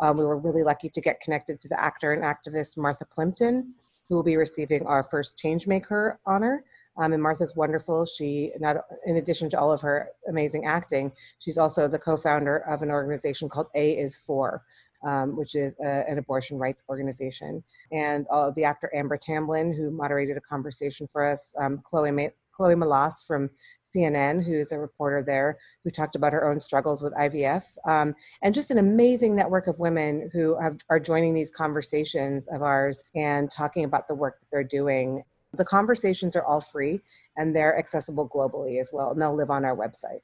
um, 0.01 0.13
we 0.19 0.25
were 0.29 0.37
really 0.47 0.63
lucky 0.71 0.89
to 0.89 1.01
get 1.07 1.19
connected 1.25 1.55
to 1.61 1.67
the 1.67 1.79
actor 1.89 2.09
and 2.13 2.23
activist 2.33 2.77
Martha 2.77 3.05
Plimpton, 3.05 3.73
who 4.07 4.15
will 4.15 4.23
be 4.23 4.37
receiving 4.37 4.85
our 4.85 5.03
first 5.03 5.37
Changemaker 5.43 6.03
honor. 6.25 6.63
Um, 6.99 7.13
and 7.13 7.21
Martha's 7.21 7.55
wonderful. 7.55 8.05
She, 8.05 8.51
not 8.59 8.77
in 9.05 9.17
addition 9.17 9.49
to 9.51 9.59
all 9.59 9.71
of 9.71 9.81
her 9.81 10.09
amazing 10.29 10.65
acting, 10.65 11.11
she's 11.39 11.57
also 11.57 11.87
the 11.87 11.99
co-founder 11.99 12.57
of 12.73 12.81
an 12.81 12.89
organization 12.89 13.49
called 13.49 13.67
A 13.75 13.91
is 14.05 14.17
For, 14.17 14.63
um, 15.05 15.35
which 15.39 15.53
is 15.53 15.75
a, 15.83 16.09
an 16.09 16.17
abortion 16.17 16.57
rights 16.57 16.81
organization. 16.89 17.63
And 17.91 18.25
uh, 18.31 18.49
the 18.57 18.63
actor 18.63 18.89
Amber 18.95 19.17
Tamblyn, 19.17 19.67
who 19.77 19.91
moderated 19.91 20.37
a 20.37 20.41
conversation 20.41 21.07
for 21.13 21.21
us, 21.31 21.53
um, 21.61 21.73
Chloe 21.87 22.11
Chloe 22.57 22.75
Melas 22.75 23.23
from 23.25 23.49
CNN, 23.95 24.43
who's 24.43 24.73
a 24.73 24.79
reporter 24.79 25.23
there, 25.23 25.57
who 25.83 25.91
talked 25.91 26.15
about 26.15 26.33
her 26.33 26.49
own 26.49 26.59
struggles 26.59 27.01
with 27.01 27.13
IVF, 27.13 27.63
um, 27.87 28.13
and 28.41 28.53
just 28.53 28.71
an 28.71 28.79
amazing 28.79 29.33
network 29.35 29.67
of 29.67 29.79
women 29.79 30.29
who 30.33 30.59
have, 30.59 30.77
are 30.89 30.99
joining 30.99 31.33
these 31.33 31.49
conversations 31.49 32.45
of 32.47 32.63
ours 32.63 33.01
and 33.15 33.49
talking 33.51 33.85
about 33.85 34.07
the 34.07 34.15
work 34.15 34.39
that 34.39 34.47
they're 34.51 34.63
doing. 34.63 35.23
The 35.53 35.63
conversations 35.63 36.35
are 36.35 36.43
all 36.43 36.59
free 36.59 36.99
and 37.37 37.55
they're 37.55 37.77
accessible 37.77 38.27
globally 38.27 38.81
as 38.81 38.89
well, 38.91 39.11
and 39.11 39.21
they'll 39.21 39.35
live 39.35 39.51
on 39.51 39.63
our 39.63 39.75
website. 39.75 40.21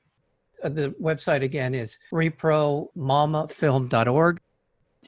Uh, 0.63 0.69
the 0.69 0.89
website 1.01 1.43
again 1.43 1.75
is 1.75 1.97
repromamafilm.org 2.11 4.41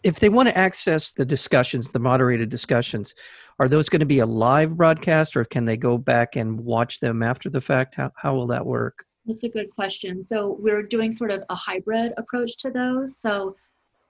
if 0.06 0.20
they 0.20 0.30
want 0.30 0.48
to 0.48 0.56
access 0.56 1.10
the 1.10 1.26
discussions, 1.26 1.92
the 1.92 1.98
moderated 1.98 2.50
discussions, 2.50 3.16
are 3.58 3.68
those 3.68 3.90
going 3.90 4.02
to 4.02 4.06
be 4.06 4.20
a 4.20 4.26
live 4.26 4.78
broadcast 4.78 5.36
or 5.36 5.44
can 5.44 5.66
they 5.66 5.76
go 5.76 5.98
back 5.98 6.36
and 6.36 6.60
watch 6.60 7.00
them 7.00 7.24
after 7.24 7.50
the 7.50 7.60
fact? 7.60 7.96
How, 7.96 8.12
how 8.16 8.36
will 8.36 8.46
that 8.48 8.64
work? 8.64 9.04
That's 9.26 9.42
a 9.42 9.50
good 9.50 9.72
question. 9.72 10.22
So 10.22 10.58
we're 10.60 10.84
doing 10.84 11.12
sort 11.12 11.32
of 11.32 11.44
a 11.50 11.56
hybrid 11.56 12.14
approach 12.18 12.56
to 12.58 12.70
those. 12.70 13.18
So 13.18 13.56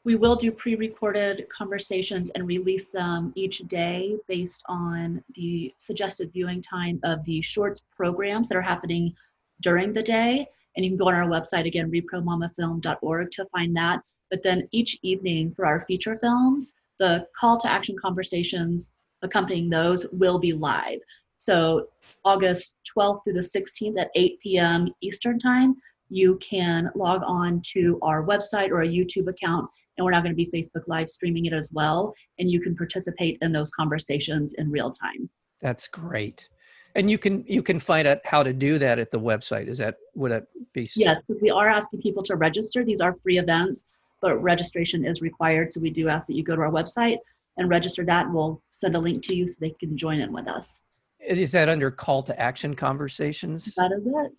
we 0.03 0.15
will 0.15 0.35
do 0.35 0.51
pre-recorded 0.51 1.47
conversations 1.47 2.29
and 2.31 2.45
release 2.45 2.89
them 2.89 3.31
each 3.35 3.59
day 3.69 4.17
based 4.27 4.63
on 4.67 5.23
the 5.33 5.73
suggested 5.77 6.29
viewing 6.33 6.61
time 6.61 6.99
of 7.03 7.23
the 7.23 7.41
shorts 7.41 7.81
programs 7.95 8.49
that 8.49 8.57
are 8.57 8.61
happening 8.61 9.13
during 9.61 9.93
the 9.93 10.03
day. 10.03 10.45
And 10.75 10.83
you 10.83 10.91
can 10.91 10.97
go 10.97 11.07
on 11.07 11.13
our 11.13 11.29
website 11.29 11.65
again, 11.65 11.89
repromamafilm.org 11.89 13.31
to 13.31 13.45
find 13.45 13.73
that. 13.77 14.01
But 14.29 14.43
then 14.43 14.67
each 14.71 14.97
evening 15.03 15.53
for 15.55 15.65
our 15.65 15.85
feature 15.85 16.17
films, 16.19 16.73
the 16.99 17.27
call 17.39 17.57
to 17.59 17.69
action 17.69 17.95
conversations 18.01 18.91
accompanying 19.21 19.69
those 19.69 20.05
will 20.11 20.39
be 20.39 20.53
live. 20.53 20.99
So 21.37 21.87
August 22.23 22.75
12th 22.97 23.23
through 23.23 23.33
the 23.33 23.39
16th 23.39 23.99
at 23.99 24.09
8 24.15 24.39
p.m. 24.41 24.87
Eastern 25.01 25.39
Time, 25.39 25.75
you 26.09 26.39
can 26.41 26.89
log 26.95 27.21
on 27.25 27.61
to 27.73 27.99
our 28.01 28.23
website 28.23 28.69
or 28.69 28.81
a 28.81 28.87
YouTube 28.87 29.27
account, 29.27 29.69
and 29.97 30.05
we're 30.05 30.11
now 30.11 30.21
going 30.21 30.31
to 30.31 30.35
be 30.35 30.49
Facebook 30.53 30.83
Live 30.87 31.09
streaming 31.09 31.45
it 31.45 31.53
as 31.53 31.69
well, 31.71 32.13
and 32.39 32.49
you 32.49 32.61
can 32.61 32.75
participate 32.75 33.37
in 33.41 33.51
those 33.51 33.71
conversations 33.71 34.53
in 34.53 34.69
real 34.69 34.91
time. 34.91 35.29
That's 35.61 35.87
great. 35.87 36.47
And 36.95 37.11
you 37.11 37.17
can 37.17 37.43
you 37.45 37.61
can 37.61 37.79
find 37.79 38.07
out 38.07 38.19
how 38.23 38.43
to 38.43 38.53
do 38.53 38.77
that 38.79 38.99
at 38.99 39.11
the 39.11 39.19
website. 39.19 39.67
Is 39.67 39.79
that 39.79 39.97
would 40.13 40.31
that 40.31 40.45
be? 40.73 40.87
Yes, 40.95 41.21
we 41.41 41.49
are 41.49 41.67
asking 41.67 42.01
people 42.01 42.23
to 42.23 42.35
register. 42.35 42.85
These 42.85 43.01
are 43.01 43.15
free 43.21 43.37
events 43.37 43.85
but 44.25 44.41
registration 44.41 45.05
is 45.05 45.21
required. 45.21 45.71
So 45.71 45.79
we 45.79 45.91
do 45.91 46.09
ask 46.09 46.25
that 46.25 46.33
you 46.33 46.43
go 46.43 46.55
to 46.55 46.61
our 46.63 46.71
website 46.71 47.17
and 47.57 47.69
register 47.69 48.03
that, 48.05 48.25
and 48.25 48.33
we'll 48.33 48.59
send 48.71 48.95
a 48.95 48.99
link 48.99 49.23
to 49.25 49.35
you 49.35 49.47
so 49.47 49.57
they 49.61 49.75
can 49.79 49.95
join 49.95 50.19
in 50.19 50.33
with 50.33 50.47
us. 50.47 50.81
Is 51.19 51.51
that 51.51 51.69
under 51.69 51.91
call 51.91 52.23
to 52.23 52.39
action 52.41 52.75
conversations? 52.75 53.75
That 53.75 53.91
is 53.95 54.03
it. 54.03 54.31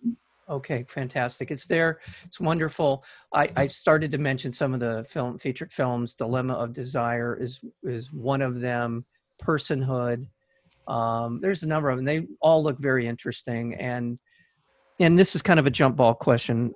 Okay, 0.49 0.85
fantastic. 0.89 1.51
It's 1.51 1.67
there. 1.67 2.01
It's 2.25 2.37
wonderful. 2.37 3.05
I, 3.33 3.49
I 3.55 3.67
started 3.67 4.11
to 4.11 4.17
mention 4.17 4.51
some 4.51 4.73
of 4.73 4.81
the 4.81 5.05
film 5.09 5.39
featured 5.39 5.71
films. 5.71 6.13
Dilemma 6.13 6.55
of 6.55 6.73
Desire 6.73 7.37
is 7.39 7.61
is 7.83 8.11
one 8.11 8.41
of 8.41 8.59
them. 8.59 9.05
Personhood, 9.41 10.27
Um, 10.87 11.39
there's 11.41 11.63
a 11.63 11.67
number 11.67 11.89
of 11.89 11.97
them. 11.97 12.05
They 12.05 12.27
all 12.41 12.61
look 12.61 12.77
very 12.79 13.07
interesting, 13.07 13.75
and 13.75 14.19
and 14.99 15.17
this 15.17 15.33
is 15.35 15.41
kind 15.41 15.59
of 15.59 15.65
a 15.65 15.71
jump 15.71 15.95
ball 15.95 16.13
question. 16.13 16.73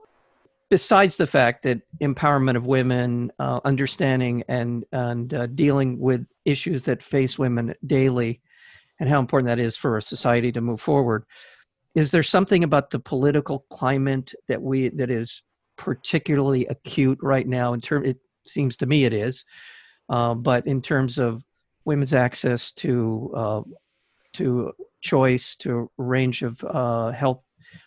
Besides 0.72 1.18
the 1.18 1.28
fact 1.28 1.63
that 1.63 1.82
empowerment 2.01 2.56
of 2.56 2.66
women, 2.66 3.30
uh, 3.40 3.60
understanding 3.66 4.46
and 4.48 4.86
and 4.94 5.34
uh, 5.34 5.48
dealing 5.48 6.00
with 6.00 6.25
issues 6.46 6.84
that 6.84 7.04
face 7.04 7.38
women 7.38 7.75
daily, 7.86 8.40
and 8.98 9.10
how 9.10 9.20
important 9.20 9.48
that 9.48 9.60
is 9.60 9.75
for 9.75 9.98
a 9.98 10.01
society 10.01 10.50
to 10.54 10.62
move 10.62 10.80
forward, 10.80 11.25
is 11.94 12.12
there 12.12 12.24
something 12.24 12.63
about 12.63 12.90
the 12.90 13.00
political 13.00 13.66
climate 13.70 14.34
that 14.48 14.62
we 14.62 14.88
that 14.88 15.12
is 15.12 15.44
particularly 15.75 16.66
acute 16.68 17.20
right 17.22 17.50
now? 17.50 17.74
In 17.74 17.82
term, 17.82 18.06
it 18.06 18.20
seems 18.46 18.78
to 18.78 18.86
me 18.86 19.04
it 19.04 19.12
is, 19.12 19.44
uh, 20.08 20.34
but 20.36 20.66
in 20.68 20.82
terms 20.82 21.18
of 21.18 21.44
women's 21.84 22.13
access 22.13 22.72
to 22.72 23.34
uh, 23.36 23.62
to 24.36 24.72
choice, 25.01 25.58
to 25.58 25.90
a 26.00 26.01
range 26.01 26.44
of 26.44 26.63
uh, 26.63 27.12
health 27.12 27.44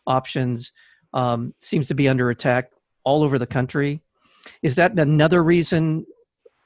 options, 0.06 0.70
um, 1.14 1.54
seems 1.60 1.88
to 1.88 1.94
be 1.94 2.08
under 2.08 2.28
attack 2.28 2.68
all 3.04 3.22
over 3.22 3.38
the 3.38 3.46
country. 3.46 4.00
Is 4.62 4.76
that 4.76 4.98
another 4.98 5.42
reason? 5.42 6.06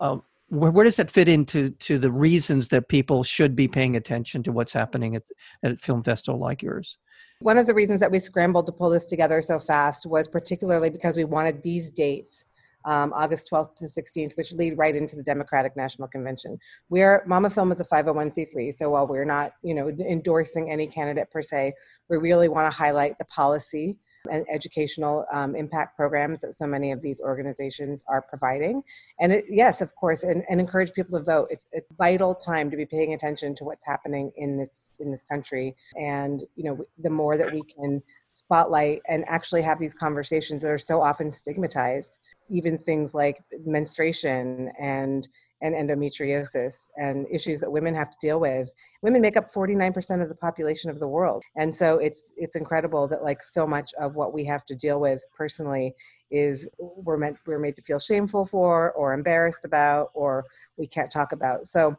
Uh, 0.01 0.19
where, 0.49 0.71
where, 0.71 0.85
does 0.85 0.97
that 0.97 1.11
fit 1.11 1.29
into 1.29 1.71
to 1.71 1.99
the 1.99 2.11
reasons 2.11 2.69
that 2.69 2.89
people 2.89 3.23
should 3.23 3.55
be 3.55 3.69
paying 3.69 3.97
attention 3.97 4.43
to 4.45 4.53
what's 4.53 4.73
happening 4.73 5.17
at, 5.17 5.25
at 5.63 5.81
film 5.81 6.03
festival 6.03 6.41
like 6.41 6.63
yours? 6.63 6.97
One 7.41 7.59
of 7.59 7.67
the 7.67 7.75
reasons 7.75 8.01
that 8.01 8.11
we 8.11 8.19
scrambled 8.19 8.67
to 8.67 8.73
pull 8.73 8.91
this 8.91 9.07
together 9.07 9.43
so 9.43 9.59
fast 9.59 10.07
was 10.07 10.27
particularly 10.27 10.91
because 10.91 11.17
we 11.17 11.25
wanted 11.25 11.63
these 11.63 11.91
dates 11.91 12.47
um, 12.85 13.13
August 13.15 13.49
12th 13.53 13.77
to 13.77 13.85
16th, 13.85 14.37
which 14.37 14.53
lead 14.53 14.79
right 14.79 14.97
into 14.97 15.15
the 15.15 15.23
Democratic 15.23 15.77
National 15.77 16.09
Convention. 16.09 16.59
We're 16.89 17.23
Mama 17.27 17.51
Film 17.51 17.71
is 17.71 17.81
a 17.81 17.85
501c3, 17.85 18.73
so 18.75 18.91
while 18.91 19.07
we're 19.07 19.25
not, 19.25 19.53
you 19.63 19.75
know, 19.75 19.89
endorsing 19.89 20.71
any 20.71 20.87
candidate 20.87 21.31
per 21.31 21.43
se, 21.43 21.75
we 22.09 22.17
really 22.17 22.49
want 22.49 22.71
to 22.73 22.77
highlight 22.77 23.19
the 23.19 23.25
policy 23.27 23.99
and 24.31 24.47
educational 24.51 25.27
um, 25.33 25.55
impact 25.55 25.97
programs 25.97 26.41
that 26.41 26.55
so 26.55 26.67
many 26.67 26.93
of 26.93 27.03
these 27.03 27.21
organizations 27.21 28.03
are 28.09 28.23
providing. 28.23 28.83
And 29.21 29.33
it, 29.33 29.45
yes, 29.49 29.81
of 29.81 29.95
course, 29.95 30.23
and, 30.23 30.45
and 30.49 30.61
encourage 30.61 30.93
people 30.93 31.19
to 31.19 31.25
vote. 31.25 31.49
It's 31.51 31.67
a 31.75 31.81
vital 31.97 32.35
time 32.35 32.71
to 32.71 32.77
be 32.77 32.87
paying 32.87 33.15
attention 33.15 33.55
to 33.57 33.65
what's 33.65 33.85
happening 33.87 34.33
in 34.37 34.59
this 34.59 34.91
in 35.01 35.11
this 35.11 35.23
country. 35.23 35.77
And 35.97 36.43
you 36.57 36.65
know, 36.65 36.85
the 36.99 37.11
more 37.11 37.37
that 37.37 37.53
we 37.53 37.63
can 37.63 38.03
spotlight 38.33 39.03
and 39.09 39.25
actually 39.29 39.63
have 39.63 39.79
these 39.79 39.95
conversations 39.95 40.63
that 40.63 40.71
are 40.71 40.79
so 40.79 41.03
often 41.03 41.31
stigmatized 41.33 42.19
even 42.51 42.79
things 42.79 43.15
like 43.15 43.43
menstruation 43.65 44.73
and 44.79 45.29
and 45.61 45.75
endometriosis 45.75 46.75
and 46.97 47.27
issues 47.31 47.61
that 47.61 47.71
women 47.71 47.95
have 47.95 48.11
to 48.11 48.17
deal 48.21 48.39
with. 48.39 48.71
Women 49.03 49.21
make 49.21 49.37
up 49.37 49.53
49% 49.53 50.23
of 50.23 50.29
the 50.29 50.35
population 50.35 50.91
of 50.91 50.99
the 51.01 51.09
world. 51.09 51.43
And 51.57 51.75
so 51.75 51.99
it's 51.99 52.33
it's 52.37 52.57
incredible 52.57 53.09
that 53.09 53.23
like 53.23 53.43
so 53.43 53.67
much 53.67 53.93
of 54.01 54.15
what 54.15 54.33
we 54.33 54.45
have 54.45 54.65
to 54.67 54.75
deal 54.75 55.01
with 55.01 55.23
personally 55.37 55.95
is 56.31 56.69
we're 56.79 57.17
meant 57.17 57.39
we're 57.47 57.59
made 57.59 57.77
to 57.77 57.83
feel 57.83 57.99
shameful 57.99 58.45
for 58.45 58.93
or 58.93 59.15
embarrassed 59.15 59.65
about 59.65 60.11
or 60.15 60.45
we 60.77 60.87
can't 60.87 61.11
talk 61.11 61.33
about. 61.33 61.67
So 61.67 61.97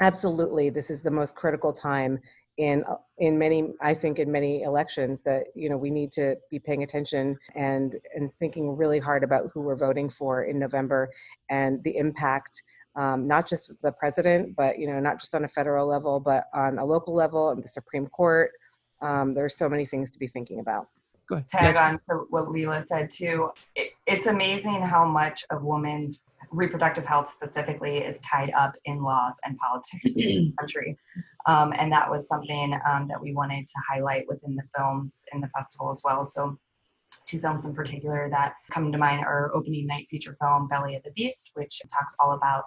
absolutely 0.00 0.70
this 0.70 0.90
is 0.90 1.02
the 1.02 1.10
most 1.10 1.34
critical 1.34 1.72
time 1.72 2.18
in 2.56 2.84
in 3.18 3.38
many 3.38 3.72
i 3.80 3.94
think 3.94 4.18
in 4.18 4.30
many 4.30 4.62
elections 4.62 5.18
that 5.24 5.44
you 5.54 5.68
know 5.68 5.76
we 5.76 5.90
need 5.90 6.12
to 6.12 6.36
be 6.50 6.58
paying 6.58 6.82
attention 6.82 7.38
and 7.54 7.96
and 8.14 8.30
thinking 8.38 8.76
really 8.76 8.98
hard 8.98 9.22
about 9.22 9.50
who 9.52 9.60
we're 9.60 9.76
voting 9.76 10.08
for 10.08 10.44
in 10.44 10.58
november 10.58 11.08
and 11.48 11.82
the 11.84 11.96
impact 11.96 12.62
um, 12.96 13.26
not 13.26 13.48
just 13.48 13.70
the 13.82 13.92
president 13.92 14.54
but 14.56 14.78
you 14.78 14.86
know 14.86 14.98
not 15.00 15.20
just 15.20 15.34
on 15.34 15.44
a 15.44 15.48
federal 15.48 15.86
level 15.86 16.20
but 16.20 16.44
on 16.54 16.78
a 16.78 16.84
local 16.84 17.14
level 17.14 17.50
and 17.50 17.62
the 17.62 17.68
supreme 17.68 18.06
court 18.06 18.50
um, 19.00 19.32
there's 19.32 19.56
so 19.56 19.68
many 19.68 19.86
things 19.86 20.10
to 20.10 20.18
be 20.18 20.26
thinking 20.26 20.60
about 20.60 20.88
tag 21.48 21.74
yes. 21.74 21.76
on 21.76 22.00
to 22.08 22.26
what 22.30 22.50
Leila 22.50 22.82
said 22.82 23.10
too. 23.10 23.50
It, 23.76 23.92
it's 24.06 24.26
amazing 24.26 24.82
how 24.82 25.04
much 25.04 25.44
of 25.50 25.62
women's 25.62 26.22
reproductive 26.50 27.04
health 27.04 27.30
specifically 27.30 27.98
is 27.98 28.18
tied 28.20 28.50
up 28.58 28.74
in 28.84 29.02
laws 29.02 29.34
and 29.44 29.56
politics 29.58 30.02
in 30.04 30.14
this 30.14 30.54
country. 30.58 30.98
Um, 31.46 31.72
and 31.78 31.92
that 31.92 32.10
was 32.10 32.26
something 32.26 32.78
um, 32.88 33.06
that 33.08 33.20
we 33.20 33.32
wanted 33.32 33.66
to 33.66 33.80
highlight 33.88 34.26
within 34.28 34.56
the 34.56 34.64
films 34.76 35.22
in 35.32 35.40
the 35.40 35.48
festival 35.48 35.90
as 35.90 36.00
well. 36.04 36.24
So 36.24 36.58
two 37.26 37.40
films 37.40 37.64
in 37.64 37.74
particular 37.74 38.28
that 38.30 38.54
come 38.70 38.90
to 38.90 38.98
mind 38.98 39.24
are 39.24 39.54
opening 39.54 39.86
night 39.86 40.08
feature 40.10 40.36
film 40.40 40.68
Belly 40.68 40.96
of 40.96 41.02
the 41.04 41.12
Beast, 41.12 41.50
which 41.54 41.80
talks 41.92 42.16
all 42.20 42.32
about 42.32 42.64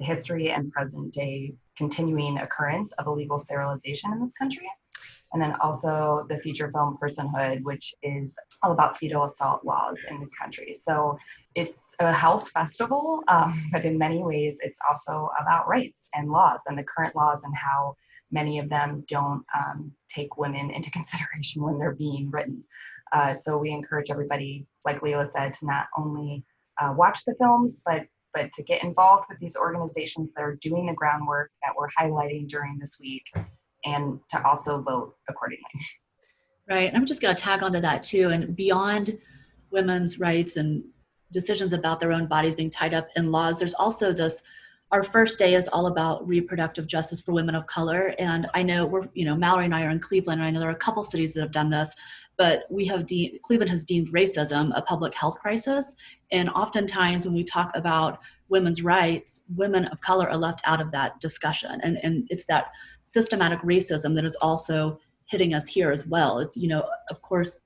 the 0.00 0.06
history 0.06 0.50
and 0.50 0.72
present 0.72 1.12
day 1.12 1.52
continuing 1.76 2.38
occurrence 2.38 2.92
of 2.92 3.06
illegal 3.06 3.38
sterilization 3.38 4.12
in 4.12 4.20
this 4.20 4.32
country. 4.32 4.68
And 5.32 5.40
then 5.40 5.54
also 5.60 6.26
the 6.28 6.38
feature 6.38 6.72
film 6.72 6.98
Personhood, 7.00 7.62
which 7.62 7.94
is 8.02 8.34
all 8.62 8.72
about 8.72 8.96
fetal 8.96 9.24
assault 9.24 9.64
laws 9.64 9.96
in 10.10 10.18
this 10.18 10.34
country. 10.34 10.74
So 10.74 11.16
it's 11.54 11.78
a 12.00 12.12
health 12.12 12.50
festival, 12.50 13.22
um, 13.28 13.68
but 13.72 13.84
in 13.84 13.96
many 13.96 14.22
ways, 14.22 14.56
it's 14.60 14.78
also 14.88 15.30
about 15.40 15.68
rights 15.68 16.06
and 16.14 16.30
laws 16.30 16.62
and 16.66 16.76
the 16.76 16.82
current 16.82 17.14
laws 17.14 17.44
and 17.44 17.54
how 17.54 17.94
many 18.32 18.58
of 18.58 18.68
them 18.68 19.04
don't 19.08 19.44
um, 19.54 19.92
take 20.08 20.36
women 20.36 20.70
into 20.70 20.90
consideration 20.98 21.62
when 21.62 21.78
they're 21.78 21.94
being 21.94 22.30
written. 22.30 22.64
Uh, 23.12 23.34
so 23.34 23.58
we 23.58 23.70
encourage 23.70 24.10
everybody, 24.10 24.66
like 24.84 25.02
Leila 25.02 25.26
said, 25.26 25.52
to 25.52 25.66
not 25.66 25.86
only 25.96 26.44
uh, 26.80 26.92
watch 26.96 27.24
the 27.24 27.34
films, 27.34 27.82
but 27.84 28.06
but 28.34 28.52
to 28.52 28.62
get 28.62 28.82
involved 28.82 29.24
with 29.28 29.38
these 29.38 29.56
organizations 29.56 30.28
that 30.34 30.42
are 30.42 30.56
doing 30.60 30.86
the 30.86 30.94
groundwork 30.94 31.50
that 31.62 31.74
we're 31.76 31.88
highlighting 31.88 32.48
during 32.48 32.78
this 32.78 32.98
week, 33.00 33.24
and 33.84 34.20
to 34.30 34.46
also 34.46 34.80
vote 34.80 35.14
accordingly. 35.28 35.64
Right. 36.68 36.90
I'm 36.94 37.06
just 37.06 37.20
going 37.20 37.34
to 37.34 37.42
tag 37.42 37.62
onto 37.62 37.80
that 37.80 38.04
too. 38.04 38.30
And 38.30 38.54
beyond 38.54 39.18
women's 39.70 40.20
rights 40.20 40.56
and 40.56 40.84
decisions 41.32 41.72
about 41.72 42.00
their 42.00 42.12
own 42.12 42.26
bodies 42.26 42.54
being 42.54 42.70
tied 42.70 42.94
up 42.94 43.08
in 43.16 43.30
laws. 43.30 43.58
There's 43.58 43.74
also 43.74 44.12
this 44.12 44.42
our 44.92 45.02
first 45.04 45.38
day 45.38 45.54
is 45.54 45.68
all 45.68 45.86
about 45.86 46.26
reproductive 46.26 46.86
justice 46.86 47.20
for 47.20 47.32
women 47.32 47.54
of 47.54 47.66
color. 47.66 48.14
And 48.18 48.46
i 48.54 48.62
know 48.62 48.86
we're 48.86 49.08
you 49.14 49.24
know 49.24 49.36
mallory 49.36 49.64
and 49.64 49.74
i 49.74 49.84
are 49.84 49.90
in 49.90 50.00
cleveland 50.00 50.40
and 50.40 50.48
i 50.48 50.50
know 50.50 50.60
there 50.60 50.68
are 50.68 50.72
a 50.72 50.76
couple 50.76 51.04
cities 51.04 51.34
that 51.34 51.40
have 51.40 51.52
done 51.52 51.70
this 51.70 51.94
but 52.40 52.64
we 52.70 52.86
have 52.86 53.04
de- 53.04 53.38
cleveland 53.44 53.70
has 53.70 53.84
deemed 53.84 54.10
racism 54.14 54.72
a 54.74 54.80
public 54.80 55.12
health 55.12 55.38
crisis. 55.40 55.94
And 56.32 56.48
oftentimes 56.48 57.26
when 57.26 57.34
we 57.34 57.44
talk 57.44 57.70
about 57.74 58.20
women's 58.48 58.82
rights 58.82 59.42
women 59.54 59.84
of 59.84 60.00
color 60.00 60.26
are 60.26 60.38
left 60.38 60.62
out 60.64 60.80
of 60.80 60.90
that 60.92 61.20
discussion. 61.20 61.78
And 61.82 61.98
and 62.02 62.26
it's 62.30 62.46
that 62.46 62.68
systematic 63.04 63.60
racism 63.60 64.14
that 64.14 64.24
is 64.24 64.36
also 64.40 64.98
hitting 65.26 65.52
us 65.52 65.66
here 65.66 65.92
as 65.92 66.06
well. 66.06 66.38
It's 66.38 66.56
you 66.56 66.68
know 66.68 66.88
of 67.10 67.20
course 67.20 67.60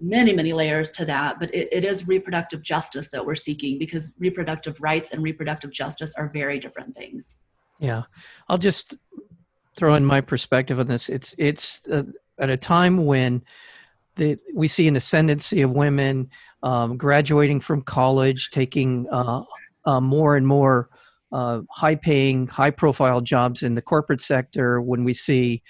many 0.00 0.32
many 0.32 0.52
layers 0.52 0.90
to 0.90 1.04
that 1.04 1.40
but 1.40 1.52
it, 1.54 1.68
it 1.72 1.84
is 1.84 2.06
reproductive 2.06 2.62
justice 2.62 3.08
that 3.08 3.24
we're 3.24 3.34
seeking 3.34 3.78
because 3.78 4.12
reproductive 4.18 4.76
rights 4.80 5.10
and 5.10 5.22
reproductive 5.22 5.70
justice 5.72 6.14
are 6.14 6.28
very 6.28 6.58
different 6.58 6.94
things. 6.94 7.36
Yeah. 7.78 8.02
I'll 8.48 8.58
just 8.58 8.94
throw 9.76 9.94
in 9.94 10.04
my 10.04 10.20
perspective 10.20 10.78
on 10.78 10.86
this. 10.86 11.08
It's 11.08 11.34
it's 11.38 11.86
uh, 11.88 12.02
at 12.38 12.50
a 12.50 12.56
time 12.56 13.06
when 13.06 13.42
the, 14.16 14.38
we 14.52 14.66
see 14.66 14.88
an 14.88 14.96
ascendancy 14.96 15.62
of 15.62 15.70
women 15.70 16.30
um, 16.62 16.96
graduating 16.96 17.60
from 17.60 17.82
college 17.82 18.50
taking 18.50 19.06
uh, 19.12 19.42
uh, 19.84 20.00
more 20.00 20.36
and 20.36 20.46
more 20.46 20.90
uh, 21.30 21.60
high 21.70 21.94
paying 21.94 22.46
high 22.48 22.70
profile 22.70 23.20
jobs 23.20 23.62
in 23.62 23.74
the 23.74 23.82
corporate 23.82 24.20
sector 24.20 24.80
when 24.80 25.04
we 25.04 25.12
see 25.12 25.62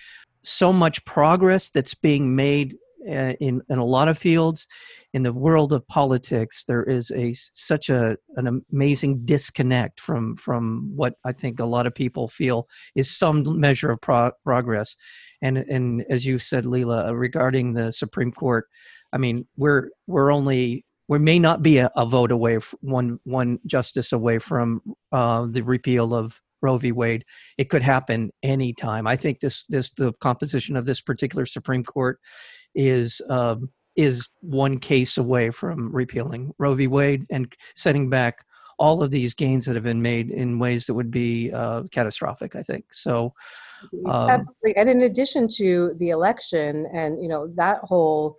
so 0.43 0.73
much 0.73 1.05
progress 1.05 1.69
that's 1.69 1.95
being 1.95 2.35
made 2.35 2.77
in 3.07 3.63
in 3.69 3.79
a 3.79 3.85
lot 3.85 4.09
of 4.09 4.19
fields 4.19 4.67
in 5.13 5.23
the 5.23 5.33
world 5.33 5.73
of 5.73 5.87
politics 5.89 6.65
there 6.67 6.83
is 6.85 7.11
a 7.13 7.33
such 7.55 7.89
a 7.89 8.17
an 8.37 8.63
amazing 8.73 9.25
disconnect 9.25 10.01
from 10.01 10.37
from 10.37 10.91
what 10.95 11.15
i 11.25 11.33
think 11.33 11.61
a 11.61 11.65
lot 11.65 11.87
of 11.87 11.95
people 11.95 12.29
feel 12.29 12.69
is 12.95 13.11
some 13.11 13.59
measure 13.59 13.91
of 13.91 14.01
pro- 14.01 14.33
progress 14.45 14.97
and 15.43 15.59
and 15.59 16.05
as 16.11 16.27
you 16.27 16.39
said 16.39 16.67
leila 16.67 17.09
uh, 17.09 17.13
regarding 17.13 17.73
the 17.73 17.93
supreme 17.93 18.33
court 18.33 18.67
i 19.13 19.19
mean 19.19 19.47
we're 19.57 19.91
we're 20.07 20.33
only 20.33 20.85
we 21.09 21.19
may 21.19 21.39
not 21.39 21.63
be 21.63 21.79
a, 21.79 21.91
a 21.97 22.05
vote 22.05 22.33
away 22.33 22.59
one 22.81 23.19
one 23.25 23.59
justice 23.67 24.13
away 24.13 24.39
from 24.39 24.81
uh, 25.13 25.47
the 25.49 25.63
repeal 25.63 26.15
of 26.15 26.41
Roe 26.61 26.77
v. 26.77 26.93
Wade. 26.93 27.25
It 27.57 27.71
could 27.71 27.83
happen 27.83 28.31
anytime. 28.43 29.07
I 29.07 29.17
think 29.17 29.41
this 29.41 29.65
this 29.69 29.91
the 29.91 30.13
composition 30.15 30.77
of 30.77 30.87
this 30.87 31.01
particular 31.01 31.47
Supreme 31.47 31.85
Court 31.85 32.19
is 32.75 33.21
um, 33.29 33.71
is 33.97 34.29
one 34.41 34.79
case 34.79 35.19
away 35.19 35.51
from 35.51 35.93
repealing 35.93 36.55
Roe 36.59 36.75
v. 36.75 36.87
Wade 36.87 37.27
and 37.31 37.53
setting 37.75 38.09
back 38.09 38.45
all 38.79 39.03
of 39.03 39.11
these 39.11 39.35
gains 39.35 39.65
that 39.65 39.75
have 39.75 39.85
been 39.85 40.01
made 40.01 40.31
in 40.31 40.61
ways 40.61 40.87
that 40.87 40.95
would 40.95 41.11
be 41.11 41.51
uh, 41.53 41.83
catastrophic. 41.91 42.55
I 42.55 42.63
think 42.63 42.85
so. 42.93 43.35
Um, 44.07 44.31
Absolutely, 44.31 44.77
and 44.77 44.89
in 44.89 45.03
addition 45.03 45.49
to 45.57 45.95
the 45.99 46.11
election, 46.11 46.87
and 46.93 47.23
you 47.23 47.29
know 47.29 47.49
that 47.57 47.81
whole 47.83 48.37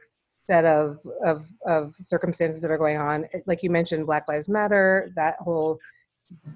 set 0.48 0.66
of, 0.66 1.00
of 1.26 1.46
of 1.66 1.96
circumstances 2.00 2.62
that 2.62 2.72
are 2.72 2.78
going 2.78 2.98
on, 2.98 3.26
like 3.46 3.62
you 3.64 3.70
mentioned, 3.70 4.06
Black 4.06 4.28
Lives 4.28 4.50
Matter, 4.50 5.12
that 5.16 5.36
whole 5.40 5.80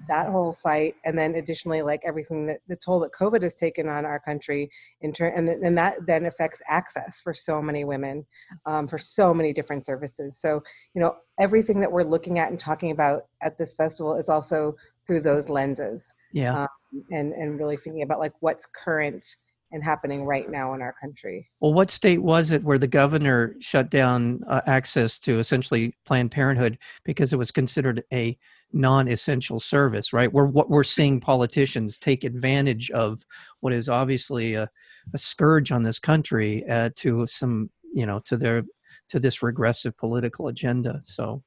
that 0.08 0.28
whole 0.28 0.56
fight 0.62 0.94
and 1.04 1.18
then 1.18 1.34
additionally 1.34 1.82
like 1.82 2.00
everything 2.04 2.46
that 2.46 2.60
the 2.68 2.76
toll 2.76 3.00
that 3.00 3.10
covid 3.10 3.42
has 3.42 3.54
taken 3.54 3.88
on 3.88 4.04
our 4.04 4.20
country 4.20 4.70
in 5.00 5.12
turn 5.12 5.32
and, 5.34 5.48
and 5.48 5.76
that 5.76 5.96
then 6.06 6.26
affects 6.26 6.62
access 6.68 7.20
for 7.20 7.34
so 7.34 7.60
many 7.60 7.84
women 7.84 8.24
um, 8.66 8.86
for 8.86 8.98
so 8.98 9.32
many 9.34 9.52
different 9.52 9.84
services. 9.84 10.38
So 10.38 10.62
you 10.94 11.00
know 11.00 11.16
everything 11.38 11.80
that 11.80 11.90
we're 11.90 12.02
looking 12.02 12.38
at 12.38 12.50
and 12.50 12.58
talking 12.58 12.90
about 12.90 13.26
at 13.42 13.58
this 13.58 13.74
festival 13.74 14.16
is 14.16 14.28
also 14.28 14.76
through 15.06 15.20
those 15.20 15.48
lenses 15.48 16.14
yeah. 16.32 16.62
um, 16.62 17.04
and 17.10 17.32
and 17.32 17.58
really 17.58 17.76
thinking 17.76 18.02
about 18.02 18.20
like 18.20 18.32
what's 18.40 18.66
current 18.66 19.36
and 19.74 19.82
happening 19.82 20.24
right 20.24 20.48
now 20.50 20.72
in 20.72 20.80
our 20.80 20.94
country. 21.00 21.50
Well, 21.60 21.74
what 21.74 21.90
state 21.90 22.22
was 22.22 22.52
it 22.52 22.62
where 22.62 22.78
the 22.78 22.86
governor 22.86 23.56
shut 23.58 23.90
down 23.90 24.40
uh, 24.48 24.60
access 24.66 25.18
to 25.20 25.40
essentially 25.40 25.94
Planned 26.06 26.30
Parenthood 26.30 26.78
because 27.04 27.32
it 27.32 27.38
was 27.38 27.50
considered 27.50 28.04
a 28.12 28.38
non-essential 28.72 29.58
service? 29.58 30.12
Right, 30.12 30.32
we're 30.32 30.46
what 30.46 30.70
we're 30.70 30.84
seeing 30.84 31.20
politicians 31.20 31.98
take 31.98 32.22
advantage 32.22 32.90
of 32.92 33.24
what 33.60 33.72
is 33.72 33.88
obviously 33.88 34.54
a, 34.54 34.70
a 35.12 35.18
scourge 35.18 35.72
on 35.72 35.82
this 35.82 35.98
country 35.98 36.64
uh, 36.70 36.90
to 36.96 37.26
some, 37.26 37.68
you 37.92 38.06
know, 38.06 38.20
to 38.26 38.36
their 38.36 38.62
to 39.08 39.18
this 39.18 39.42
regressive 39.42 39.96
political 39.98 40.46
agenda. 40.46 41.00
So 41.02 41.42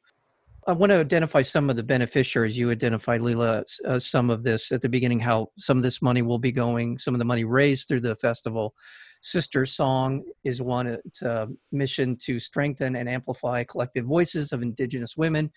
I 0.68 0.74
want 0.74 0.90
to 0.90 1.00
identify 1.00 1.44
some 1.44 1.70
of 1.70 1.78
the 1.78 1.84
beneficiaries. 1.84 2.58
You 2.58 2.72
identified, 2.72 3.22
Leila, 3.22 3.64
uh, 3.86 4.00
some 4.00 4.30
of 4.30 4.44
this 4.44 4.74
at 4.74 4.82
the 4.82 4.90
beginning, 4.90 5.22
how 5.22 5.48
some 5.58 5.78
of 5.78 5.84
this 5.84 6.02
money 6.02 6.22
will 6.22 6.40
be 6.40 6.52
going, 6.52 7.00
some 7.00 7.16
of 7.16 7.20
the 7.20 7.26
money 7.26 7.46
raised 7.46 7.88
through 7.88 8.02
the 8.02 8.16
festival. 8.16 8.76
SisterSong 9.24 10.24
is 10.44 10.62
one. 10.62 10.88
It's 10.88 11.22
a 11.22 11.48
mission 11.72 12.18
to 12.24 12.38
strengthen 12.38 12.98
and 12.98 13.08
amplify 13.08 13.64
collective 13.64 14.06
voices 14.06 14.52
of 14.52 14.62
Indigenous 14.62 15.16
women 15.16 15.52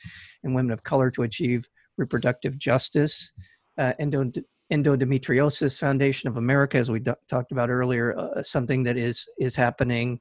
and 0.45 0.55
women 0.55 0.71
of 0.71 0.85
color 0.85 1.11
to 1.11 1.25
achieve 1.25 1.69
reproductive 1.99 2.57
justice. 2.57 3.33
Uh, 3.76 3.95
Endo, 3.99 4.31
Endometriosis 4.73 5.81
Foundation 5.81 6.29
of 6.29 6.37
America, 6.37 6.79
as 6.79 6.88
we 6.88 7.00
d- 7.00 7.12
talked 7.29 7.50
about 7.50 7.69
earlier, 7.69 8.17
uh, 8.17 8.43
something 8.45 8.85
that 8.85 8.97
is 8.97 9.29
is 9.38 9.57
happening 9.57 10.21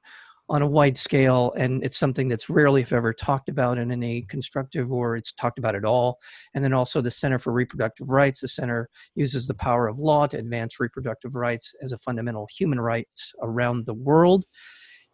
on 0.49 0.63
a 0.63 0.67
wide 0.67 0.97
scale 0.97 1.53
and 1.57 1.83
it's 1.83 1.97
something 1.97 2.27
that's 2.27 2.49
rarely 2.49 2.81
if 2.81 2.91
ever 2.91 3.13
talked 3.13 3.49
about 3.49 3.77
in 3.77 3.91
any 3.91 4.23
constructive 4.23 4.91
or 4.91 5.15
it's 5.15 5.31
talked 5.31 5.59
about 5.59 5.75
at 5.75 5.85
all. 5.85 6.17
And 6.53 6.63
then 6.63 6.73
also 6.73 7.01
the 7.01 7.11
center 7.11 7.37
for 7.37 7.53
reproductive 7.53 8.09
rights 8.09 8.41
the 8.41 8.47
center 8.47 8.89
uses 9.15 9.47
the 9.47 9.53
power 9.53 9.87
of 9.87 9.99
law 9.99 10.25
to 10.27 10.37
advance 10.37 10.79
reproductive 10.79 11.35
rights 11.35 11.75
as 11.81 11.91
a 11.91 11.97
fundamental 11.99 12.47
human 12.55 12.79
rights 12.79 13.31
around 13.41 13.85
the 13.85 13.93
world. 13.93 14.45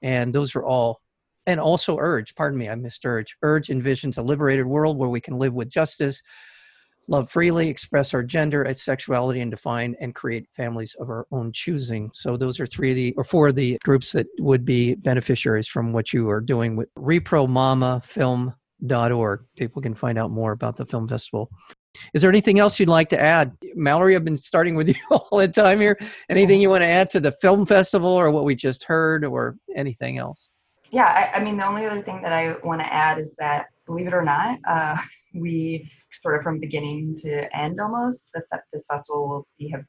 And 0.01 0.33
those 0.33 0.55
are 0.55 0.65
all 0.65 1.01
and 1.47 1.59
also 1.59 1.97
urge 1.99 2.33
pardon 2.33 2.57
me 2.57 2.67
i 2.67 2.73
missed 2.73 3.05
urge 3.05 3.35
urge 3.43 3.67
envisions 3.67 4.17
a 4.17 4.21
liberated 4.21 4.65
world 4.65 4.97
where 4.97 5.09
we 5.09 5.21
can 5.21 5.37
live 5.37 5.53
with 5.53 5.69
justice 5.69 6.23
love 7.07 7.29
freely, 7.29 7.69
express 7.69 8.13
our 8.13 8.23
gender 8.23 8.63
and 8.63 8.77
sexuality, 8.77 9.39
and 9.41 9.51
define 9.51 9.95
and 9.99 10.15
create 10.15 10.47
families 10.51 10.95
of 10.99 11.09
our 11.09 11.27
own 11.31 11.51
choosing. 11.51 12.09
So 12.13 12.37
those 12.37 12.59
are 12.59 12.67
three 12.67 12.91
of 12.91 12.95
the 12.95 13.13
or 13.17 13.23
four 13.23 13.47
of 13.49 13.55
the 13.55 13.77
groups 13.83 14.11
that 14.13 14.27
would 14.39 14.65
be 14.65 14.95
beneficiaries 14.95 15.67
from 15.67 15.93
what 15.93 16.13
you 16.13 16.29
are 16.29 16.41
doing 16.41 16.75
with 16.75 16.93
repromamafilm.org. 16.95 19.41
People 19.57 19.81
can 19.81 19.93
find 19.93 20.17
out 20.17 20.31
more 20.31 20.51
about 20.51 20.75
the 20.77 20.85
film 20.85 21.07
festival. 21.07 21.49
Is 22.13 22.21
there 22.21 22.29
anything 22.29 22.59
else 22.59 22.79
you'd 22.79 22.89
like 22.89 23.09
to 23.09 23.19
add? 23.19 23.55
Mallory, 23.73 24.15
I've 24.15 24.25
been 24.25 24.37
starting 24.37 24.75
with 24.75 24.87
you 24.89 24.95
all 25.11 25.39
the 25.39 25.47
time 25.47 25.79
here. 25.79 25.97
Anything 26.29 26.61
you 26.61 26.69
want 26.69 26.83
to 26.83 26.89
add 26.89 27.09
to 27.11 27.19
the 27.19 27.31
film 27.31 27.65
festival 27.65 28.09
or 28.09 28.31
what 28.31 28.43
we 28.43 28.55
just 28.55 28.83
heard 28.83 29.25
or 29.25 29.57
anything 29.75 30.17
else? 30.17 30.49
Yeah, 30.91 31.05
I, 31.05 31.37
I 31.37 31.43
mean, 31.43 31.57
the 31.57 31.65
only 31.65 31.85
other 31.85 32.01
thing 32.01 32.21
that 32.21 32.31
I 32.31 32.55
want 32.63 32.81
to 32.81 32.93
add 32.93 33.19
is 33.19 33.33
that, 33.39 33.67
believe 33.85 34.07
it 34.07 34.13
or 34.13 34.21
not, 34.21 34.59
uh, 34.67 34.97
we 35.35 35.89
sort 36.11 36.35
of 36.35 36.43
from 36.43 36.59
beginning 36.59 37.15
to 37.17 37.55
end 37.55 37.79
almost 37.79 38.31
that, 38.33 38.43
this 38.71 38.85
festival 38.89 39.27
will 39.27 39.47
be, 39.59 39.69
have 39.69 39.83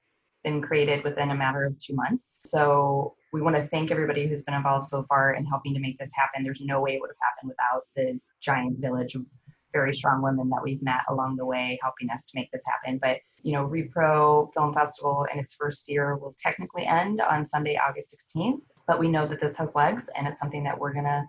been 0.45 0.61
created 0.61 1.05
within 1.05 1.31
a 1.31 1.35
matter 1.35 1.65
of 1.65 1.79
two 1.79 1.95
months. 1.95 2.41
So 2.45 3.15
we 3.33 3.43
want 3.43 3.57
to 3.57 3.63
thank 3.63 3.91
everybody 3.91 4.27
who's 4.27 4.43
been 4.43 4.55
involved 4.55 4.85
so 4.85 5.05
far 5.09 5.35
in 5.35 5.45
helping 5.45 5.75
to 5.75 5.81
make 5.81 5.99
this 5.99 6.13
happen. 6.15 6.45
There's 6.45 6.61
no 6.61 6.81
way 6.81 6.93
it 6.93 7.01
would 7.01 7.11
have 7.11 7.17
happened 7.21 7.51
without 7.51 7.83
the 7.97 8.21
giant 8.41 8.79
village 8.79 9.15
of 9.15 9.25
very 9.73 9.93
strong 9.93 10.23
women 10.23 10.49
that 10.49 10.63
we've 10.63 10.83
met 10.83 11.01
along 11.11 11.37
the 11.37 11.45
way 11.45 11.79
helping 11.83 12.09
us 12.11 12.25
to 12.27 12.33
make 12.39 12.51
this 12.51 12.63
happen. 12.67 12.99
But, 13.03 13.19
you 13.43 13.53
know, 13.53 13.67
Repro 13.67 14.53
Film 14.55 14.73
Festival 14.73 15.27
in 15.33 15.39
its 15.39 15.55
first 15.55 15.89
year 15.89 16.17
will 16.17 16.35
technically 16.41 16.87
end 16.87 17.21
on 17.21 17.47
Sunday, 17.47 17.77
August 17.77 18.17
16th. 18.35 18.61
But 18.87 18.99
we 18.99 19.09
know 19.09 19.27
that 19.27 19.41
this 19.41 19.59
has 19.59 19.75
legs 19.75 20.09
and 20.17 20.27
it's 20.27 20.41
something 20.41 20.65
that 20.65 20.79
we're 20.79 20.93
going 20.93 21.05
to 21.05 21.25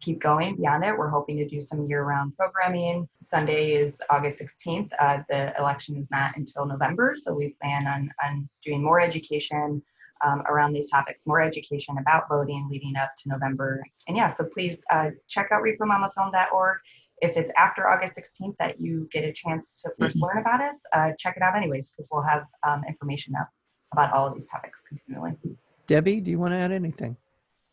keep 0.00 0.20
going 0.20 0.56
beyond 0.56 0.84
it. 0.84 0.96
We're 0.96 1.08
hoping 1.08 1.36
to 1.38 1.46
do 1.46 1.60
some 1.60 1.86
year 1.86 2.04
round 2.04 2.36
programming. 2.36 3.08
Sunday 3.20 3.72
is 3.72 4.00
August 4.10 4.40
16th. 4.40 4.90
Uh, 4.98 5.22
the 5.28 5.52
election 5.58 5.96
is 5.96 6.10
not 6.10 6.36
until 6.36 6.66
November, 6.66 7.14
so 7.16 7.34
we 7.34 7.54
plan 7.60 7.86
on, 7.86 8.10
on 8.24 8.48
doing 8.64 8.82
more 8.82 9.00
education 9.00 9.82
um, 10.24 10.42
around 10.48 10.72
these 10.72 10.90
topics, 10.90 11.26
more 11.26 11.40
education 11.40 11.96
about 11.98 12.28
voting 12.28 12.68
leading 12.70 12.96
up 12.96 13.10
to 13.18 13.28
November. 13.28 13.82
And 14.06 14.16
yeah, 14.16 14.28
so 14.28 14.44
please 14.44 14.82
uh, 14.90 15.10
check 15.28 15.48
out 15.52 15.62
repromamafilm.org. 15.62 16.78
If 17.20 17.36
it's 17.36 17.52
after 17.58 17.88
August 17.88 18.14
16th 18.16 18.56
that 18.58 18.80
you 18.80 19.08
get 19.12 19.24
a 19.24 19.32
chance 19.32 19.82
to 19.82 19.90
1st 20.00 20.06
mm-hmm. 20.06 20.24
learn 20.24 20.38
about 20.38 20.60
us, 20.60 20.80
uh, 20.92 21.10
check 21.18 21.36
it 21.36 21.42
out 21.42 21.56
anyways, 21.56 21.90
because 21.90 22.08
we'll 22.12 22.22
have 22.22 22.44
um, 22.66 22.82
information 22.86 23.34
up 23.34 23.48
about 23.92 24.12
all 24.12 24.26
of 24.26 24.34
these 24.34 24.48
topics 24.48 24.84
continually. 24.88 25.34
Debbie, 25.86 26.20
do 26.20 26.30
you 26.30 26.38
want 26.38 26.52
to 26.52 26.58
add 26.58 26.70
anything? 26.70 27.16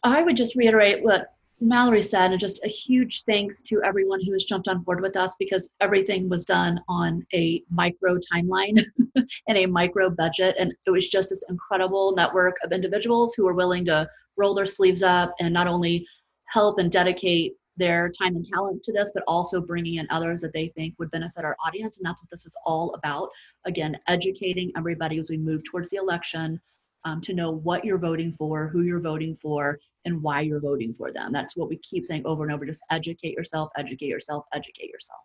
I 0.03 0.21
would 0.21 0.37
just 0.37 0.55
reiterate 0.55 1.03
what 1.03 1.34
Mallory 1.61 2.01
said, 2.01 2.31
and 2.31 2.39
just 2.39 2.63
a 2.63 2.67
huge 2.67 3.23
thanks 3.23 3.61
to 3.63 3.81
everyone 3.83 4.21
who 4.23 4.33
has 4.33 4.43
jumped 4.43 4.67
on 4.67 4.81
board 4.81 5.01
with 5.01 5.15
us 5.15 5.35
because 5.39 5.69
everything 5.79 6.27
was 6.27 6.43
done 6.43 6.79
on 6.89 7.25
a 7.33 7.63
micro 7.69 8.17
timeline 8.17 8.85
and 9.47 9.57
a 9.57 9.65
micro 9.65 10.09
budget. 10.09 10.55
And 10.59 10.75
it 10.85 10.91
was 10.91 11.07
just 11.07 11.29
this 11.29 11.43
incredible 11.49 12.13
network 12.15 12.57
of 12.63 12.73
individuals 12.73 13.33
who 13.35 13.45
were 13.45 13.53
willing 13.53 13.85
to 13.85 14.07
roll 14.37 14.53
their 14.53 14.65
sleeves 14.65 15.01
up 15.01 15.33
and 15.39 15.53
not 15.53 15.67
only 15.67 16.05
help 16.47 16.77
and 16.77 16.91
dedicate 16.91 17.53
their 17.77 18.09
time 18.09 18.35
and 18.35 18.45
talents 18.45 18.81
to 18.81 18.93
this, 18.93 19.11
but 19.13 19.23
also 19.27 19.61
bringing 19.61 19.95
in 19.95 20.07
others 20.09 20.41
that 20.41 20.53
they 20.53 20.71
think 20.75 20.93
would 20.97 21.11
benefit 21.11 21.45
our 21.45 21.55
audience. 21.65 21.97
And 21.97 22.05
that's 22.05 22.21
what 22.21 22.29
this 22.29 22.45
is 22.45 22.55
all 22.65 22.93
about. 22.93 23.29
Again, 23.65 23.97
educating 24.07 24.71
everybody 24.77 25.19
as 25.19 25.29
we 25.29 25.37
move 25.37 25.61
towards 25.63 25.89
the 25.89 25.97
election 25.97 26.59
um, 27.05 27.21
to 27.21 27.33
know 27.33 27.51
what 27.51 27.85
you're 27.85 27.97
voting 27.97 28.35
for, 28.37 28.67
who 28.67 28.81
you're 28.81 28.99
voting 28.99 29.37
for, 29.41 29.79
and 30.05 30.21
why 30.21 30.41
you're 30.41 30.59
voting 30.59 30.93
for 30.97 31.11
them. 31.11 31.31
That's 31.31 31.55
what 31.55 31.69
we 31.69 31.77
keep 31.77 32.05
saying 32.05 32.25
over 32.25 32.43
and 32.43 32.51
over. 32.51 32.65
Just 32.65 32.83
educate 32.91 33.33
yourself, 33.33 33.69
educate 33.77 34.07
yourself, 34.07 34.45
educate 34.53 34.89
yourself. 34.89 35.19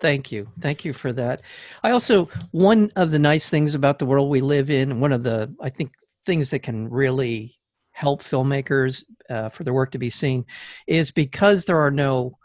Thank 0.00 0.30
you. 0.30 0.48
Thank 0.60 0.84
you 0.84 0.92
for 0.92 1.12
that. 1.14 1.42
I 1.82 1.90
also, 1.90 2.26
one 2.52 2.92
of 2.96 3.10
the 3.10 3.18
nice 3.18 3.48
things 3.48 3.74
about 3.74 3.98
the 3.98 4.06
world 4.06 4.30
we 4.30 4.40
live 4.40 4.70
in, 4.70 5.00
one 5.00 5.12
of 5.12 5.22
the, 5.22 5.54
I 5.60 5.70
think, 5.70 5.92
things 6.24 6.50
that 6.50 6.60
can 6.60 6.88
really 6.88 7.58
help 7.92 8.22
filmmakers 8.22 9.02
uh, 9.28 9.48
for 9.48 9.64
their 9.64 9.74
work 9.74 9.90
to 9.90 9.98
be 9.98 10.10
seen 10.10 10.44
is 10.86 11.10
because 11.10 11.64
there 11.64 11.80
are 11.80 11.90
no 11.90 12.37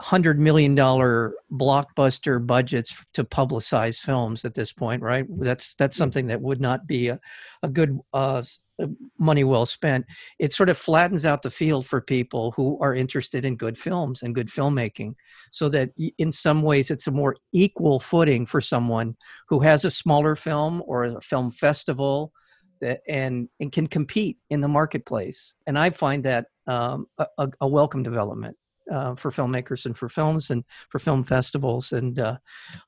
hundred 0.00 0.38
million 0.38 0.74
dollar 0.74 1.34
blockbuster 1.52 2.44
budgets 2.44 3.04
to 3.12 3.24
publicize 3.24 3.98
films 3.98 4.44
at 4.44 4.54
this 4.54 4.72
point, 4.72 5.02
right? 5.02 5.26
That's 5.28 5.74
that's 5.74 5.96
something 5.96 6.28
that 6.28 6.40
would 6.40 6.60
not 6.60 6.86
be 6.86 7.08
a, 7.08 7.18
a 7.62 7.68
good 7.68 7.98
uh, 8.12 8.42
uh, 8.80 8.86
money 9.18 9.42
well 9.42 9.66
spent. 9.66 10.06
It 10.38 10.52
sort 10.52 10.68
of 10.68 10.78
flattens 10.78 11.26
out 11.26 11.42
the 11.42 11.50
field 11.50 11.86
for 11.86 12.00
people 12.00 12.52
who 12.52 12.78
are 12.80 12.94
interested 12.94 13.44
in 13.44 13.56
good 13.56 13.76
films 13.76 14.22
and 14.22 14.34
good 14.34 14.48
filmmaking, 14.48 15.14
so 15.50 15.68
that 15.70 15.90
in 16.18 16.30
some 16.30 16.62
ways 16.62 16.90
it's 16.90 17.08
a 17.08 17.12
more 17.12 17.36
equal 17.52 17.98
footing 17.98 18.46
for 18.46 18.60
someone 18.60 19.16
who 19.48 19.60
has 19.60 19.84
a 19.84 19.90
smaller 19.90 20.36
film 20.36 20.82
or 20.86 21.04
a 21.04 21.20
film 21.20 21.50
festival 21.50 22.32
that 22.80 23.00
and 23.08 23.48
and 23.58 23.72
can 23.72 23.88
compete 23.88 24.38
in 24.50 24.60
the 24.60 24.68
marketplace. 24.68 25.54
And 25.66 25.76
I 25.76 25.90
find 25.90 26.24
that 26.24 26.46
um, 26.68 27.06
a, 27.18 27.48
a 27.60 27.66
welcome 27.66 28.04
development 28.04 28.56
uh, 28.90 29.14
for 29.14 29.30
filmmakers 29.30 29.86
and 29.86 29.96
for 29.96 30.08
films 30.08 30.50
and 30.50 30.64
for 30.88 30.98
film 30.98 31.24
festivals. 31.24 31.92
And 31.92 32.18
uh, 32.18 32.38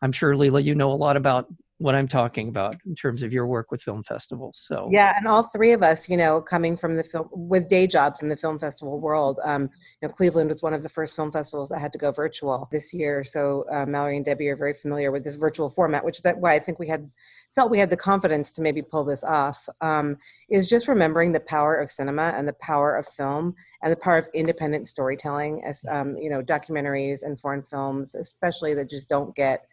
I'm 0.03 0.13
sure, 0.13 0.37
Leila, 0.37 0.61
you 0.61 0.75
know 0.75 0.93
a 0.93 0.95
lot 0.95 1.17
about 1.17 1.47
what 1.81 1.95
I'm 1.95 2.07
talking 2.07 2.51
about 2.51 2.77
in 2.85 2.95
terms 2.95 3.23
of 3.23 3.33
your 3.33 3.47
work 3.47 3.71
with 3.71 3.81
film 3.81 4.03
festivals. 4.03 4.59
So 4.61 4.91
yeah, 4.93 5.15
and 5.17 5.27
all 5.27 5.45
three 5.45 5.73
of 5.73 5.83
us, 5.83 6.11
you 6.11 6.17
know, 6.19 6.39
coming 6.39 6.77
from 6.77 6.95
the 6.95 7.03
film 7.03 7.31
with 7.33 7.71
day 7.71 7.87
jobs 7.87 8.23
in 8.23 8.29
the 8.29 8.37
film 8.37 8.59
festival 8.59 9.01
world, 9.01 9.41
um, 9.45 9.63
you 9.63 10.07
know, 10.07 10.11
Cleveland 10.11 10.51
was 10.51 10.63
one 10.63 10.75
of 10.75 10.83
the 10.83 10.91
first 10.91 11.17
film 11.17 11.33
festivals 11.33 11.71
that 11.71 11.79
had 11.79 11.91
to 11.95 11.99
go 11.99 12.13
virtual 12.13 12.69
this 12.71 12.93
year. 12.93 13.25
So 13.25 13.65
uh, 13.73 13.87
Mallory 13.87 14.17
and 14.17 14.25
Debbie 14.27 14.49
are 14.49 14.57
very 14.57 14.75
familiar 14.75 15.11
with 15.11 15.25
this 15.25 15.37
virtual 15.37 15.71
format, 15.71 16.05
which 16.05 16.19
is 16.19 16.23
that 16.23 16.37
why 16.37 16.53
I 16.53 16.59
think 16.59 16.79
we 16.79 16.87
had 16.87 17.11
felt 17.55 17.71
we 17.71 17.79
had 17.79 17.89
the 17.89 17.97
confidence 17.97 18.53
to 18.53 18.63
maybe 18.63 18.83
pull 18.83 19.05
this 19.05 19.25
off. 19.25 19.67
Um, 19.81 20.19
is 20.51 20.69
just 20.69 20.87
remembering 20.87 21.33
the 21.33 21.41
power 21.41 21.77
of 21.77 21.89
cinema 21.89 22.35
and 22.37 22.47
the 22.47 22.53
power 22.61 22.95
of 22.95 23.09
film 23.09 23.55
and 23.83 23.91
the 23.91 23.97
power 23.97 24.19
of 24.19 24.29
independent 24.35 24.87
storytelling, 24.87 25.65
as 25.65 25.83
um, 25.91 26.15
you 26.19 26.29
know, 26.29 26.43
documentaries 26.43 27.23
and 27.23 27.41
foreign 27.41 27.63
films, 27.63 28.15
especially 28.15 28.75
that 28.75 28.91
just 28.91 29.09
don't 29.09 29.35
get 29.35 29.65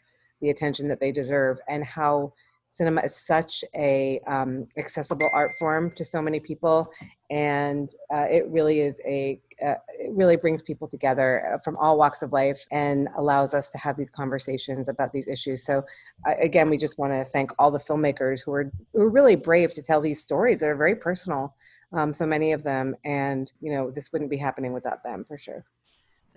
the 0.42 0.50
attention 0.50 0.88
that 0.88 1.00
they 1.00 1.12
deserve 1.12 1.60
and 1.68 1.84
how 1.84 2.34
cinema 2.70 3.02
is 3.02 3.16
such 3.16 3.64
a 3.76 4.20
um, 4.28 4.68
accessible 4.78 5.30
art 5.34 5.52
form 5.58 5.92
to 5.92 6.06
so 6.06 6.22
many 6.22 6.40
people 6.40 6.92
and 7.30 7.96
uh, 8.14 8.26
it 8.30 8.48
really 8.50 8.80
is 8.82 9.00
a 9.06 9.42
uh, 9.66 9.74
it 9.90 10.12
really 10.12 10.36
brings 10.36 10.62
people 10.62 10.88
together 10.88 11.54
uh, 11.54 11.58
from 11.64 11.76
all 11.78 11.98
walks 11.98 12.22
of 12.22 12.32
life 12.32 12.64
and 12.72 13.08
allows 13.18 13.54
us 13.56 13.72
to 13.72 13.78
have 13.80 13.98
these 13.98 14.12
conversations 14.12 14.88
about 14.88 15.12
these 15.12 15.28
issues. 15.28 15.66
So, 15.66 15.84
uh, 16.28 16.34
again, 16.40 16.70
we 16.70 16.78
just 16.78 17.00
want 17.00 17.12
to 17.12 17.26
thank 17.26 17.52
all 17.58 17.72
the 17.72 17.80
filmmakers 17.80 18.44
who 18.46 18.54
are 18.54 18.72
who 18.94 19.02
are 19.02 19.10
really 19.10 19.36
brave 19.36 19.74
to 19.74 19.82
tell 19.82 20.00
these 20.00 20.22
stories 20.22 20.60
that 20.60 20.70
are 20.70 20.76
very 20.76 20.96
personal. 20.96 21.56
Um, 21.92 22.14
so 22.14 22.26
many 22.26 22.52
of 22.52 22.64
them, 22.64 22.96
and 23.04 23.52
you 23.60 23.72
know, 23.74 23.90
this 23.90 24.12
wouldn't 24.12 24.30
be 24.30 24.38
happening 24.38 24.74
without 24.74 25.04
them 25.04 25.26
for 25.28 25.38
sure. 25.38 25.66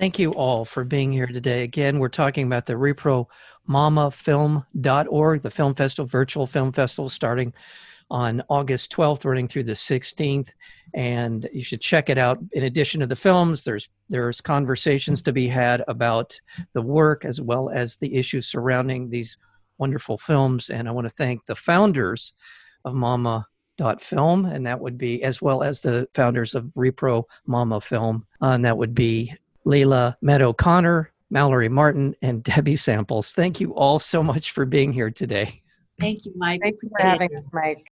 Thank 0.01 0.19
you 0.19 0.33
all 0.33 0.65
for 0.65 0.83
being 0.83 1.13
here 1.13 1.27
today. 1.27 1.63
Again, 1.63 1.99
we're 1.99 2.09
talking 2.09 2.47
about 2.47 2.65
the 2.65 2.73
repromamafilm.org, 2.73 5.43
the 5.43 5.51
film 5.51 5.75
festival, 5.75 6.07
virtual 6.07 6.47
film 6.47 6.73
festival 6.73 7.11
starting 7.11 7.53
on 8.11 8.43
August 8.49 8.91
12th, 8.93 9.27
running 9.27 9.47
through 9.47 9.65
the 9.65 9.73
16th. 9.73 10.49
And 10.95 11.47
you 11.53 11.63
should 11.63 11.83
check 11.83 12.09
it 12.09 12.17
out. 12.17 12.39
In 12.53 12.65
addition 12.65 13.01
to 13.01 13.07
the 13.07 13.15
films, 13.15 13.63
there's 13.63 13.91
there's 14.09 14.41
conversations 14.41 15.21
to 15.21 15.35
be 15.35 15.47
had 15.47 15.85
about 15.87 16.35
the 16.73 16.81
work 16.81 17.27
as 17.27 17.39
well 17.39 17.69
as 17.69 17.99
the 17.99 18.15
issues 18.15 18.49
surrounding 18.49 19.11
these 19.11 19.37
wonderful 19.77 20.17
films. 20.17 20.71
And 20.71 20.89
I 20.89 20.93
want 20.93 21.09
to 21.09 21.15
thank 21.15 21.45
the 21.45 21.57
founders 21.57 22.33
of 22.87 22.95
Mama 22.95 23.47
film 23.99 24.45
and 24.45 24.67
that 24.67 24.79
would 24.79 24.99
be 24.99 25.23
as 25.23 25.41
well 25.41 25.63
as 25.63 25.81
the 25.81 26.07
founders 26.13 26.55
of 26.55 26.65
repro 26.77 27.25
mama 27.47 27.81
film 27.81 28.27
uh, 28.43 28.49
and 28.49 28.63
that 28.63 28.77
would 28.77 28.95
be 28.95 29.33
Leila 29.65 30.17
Meadow 30.21 30.51
O'Connor, 30.51 31.11
Mallory 31.31 31.69
Martin, 31.69 32.15
and 32.23 32.43
Debbie 32.43 32.77
Samples. 32.77 33.33
Thank 33.33 33.61
you 33.61 33.75
all 33.75 33.99
so 33.99 34.23
much 34.23 34.53
for 34.53 34.65
being 34.65 34.93
here 34.93 35.11
today. 35.11 35.63
Thank 35.99 36.25
you, 36.25 36.33
Mike. 36.37 36.61
Thank 36.63 36.77
you 36.83 36.91
for 36.91 37.03
having 37.03 37.37
us, 37.37 37.45
Mike. 37.53 37.87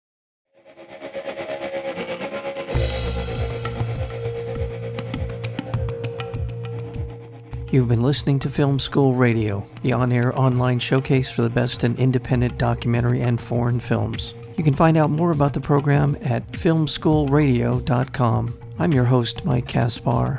You've 7.73 7.89
been 7.89 8.03
listening 8.03 8.39
to 8.39 8.49
Film 8.49 8.79
School 8.79 9.15
Radio, 9.15 9.69
the 9.83 9.93
on 9.93 10.13
air 10.13 10.39
online 10.39 10.79
showcase 10.79 11.29
for 11.29 11.43
the 11.43 11.51
best 11.51 11.83
in 11.83 11.97
independent 11.97 12.59
documentary 12.59 13.23
and 13.23 13.41
foreign 13.41 13.81
films. 13.81 14.35
You 14.57 14.63
can 14.63 14.73
find 14.73 14.97
out 14.97 15.11
more 15.11 15.33
about 15.33 15.53
the 15.53 15.61
program 15.61 16.17
at 16.23 16.47
filmschoolradio.com. 16.53 18.55
I'm 18.79 18.93
your 18.93 19.05
host, 19.05 19.45
Mike 19.45 19.67
Kaspar. 19.67 20.39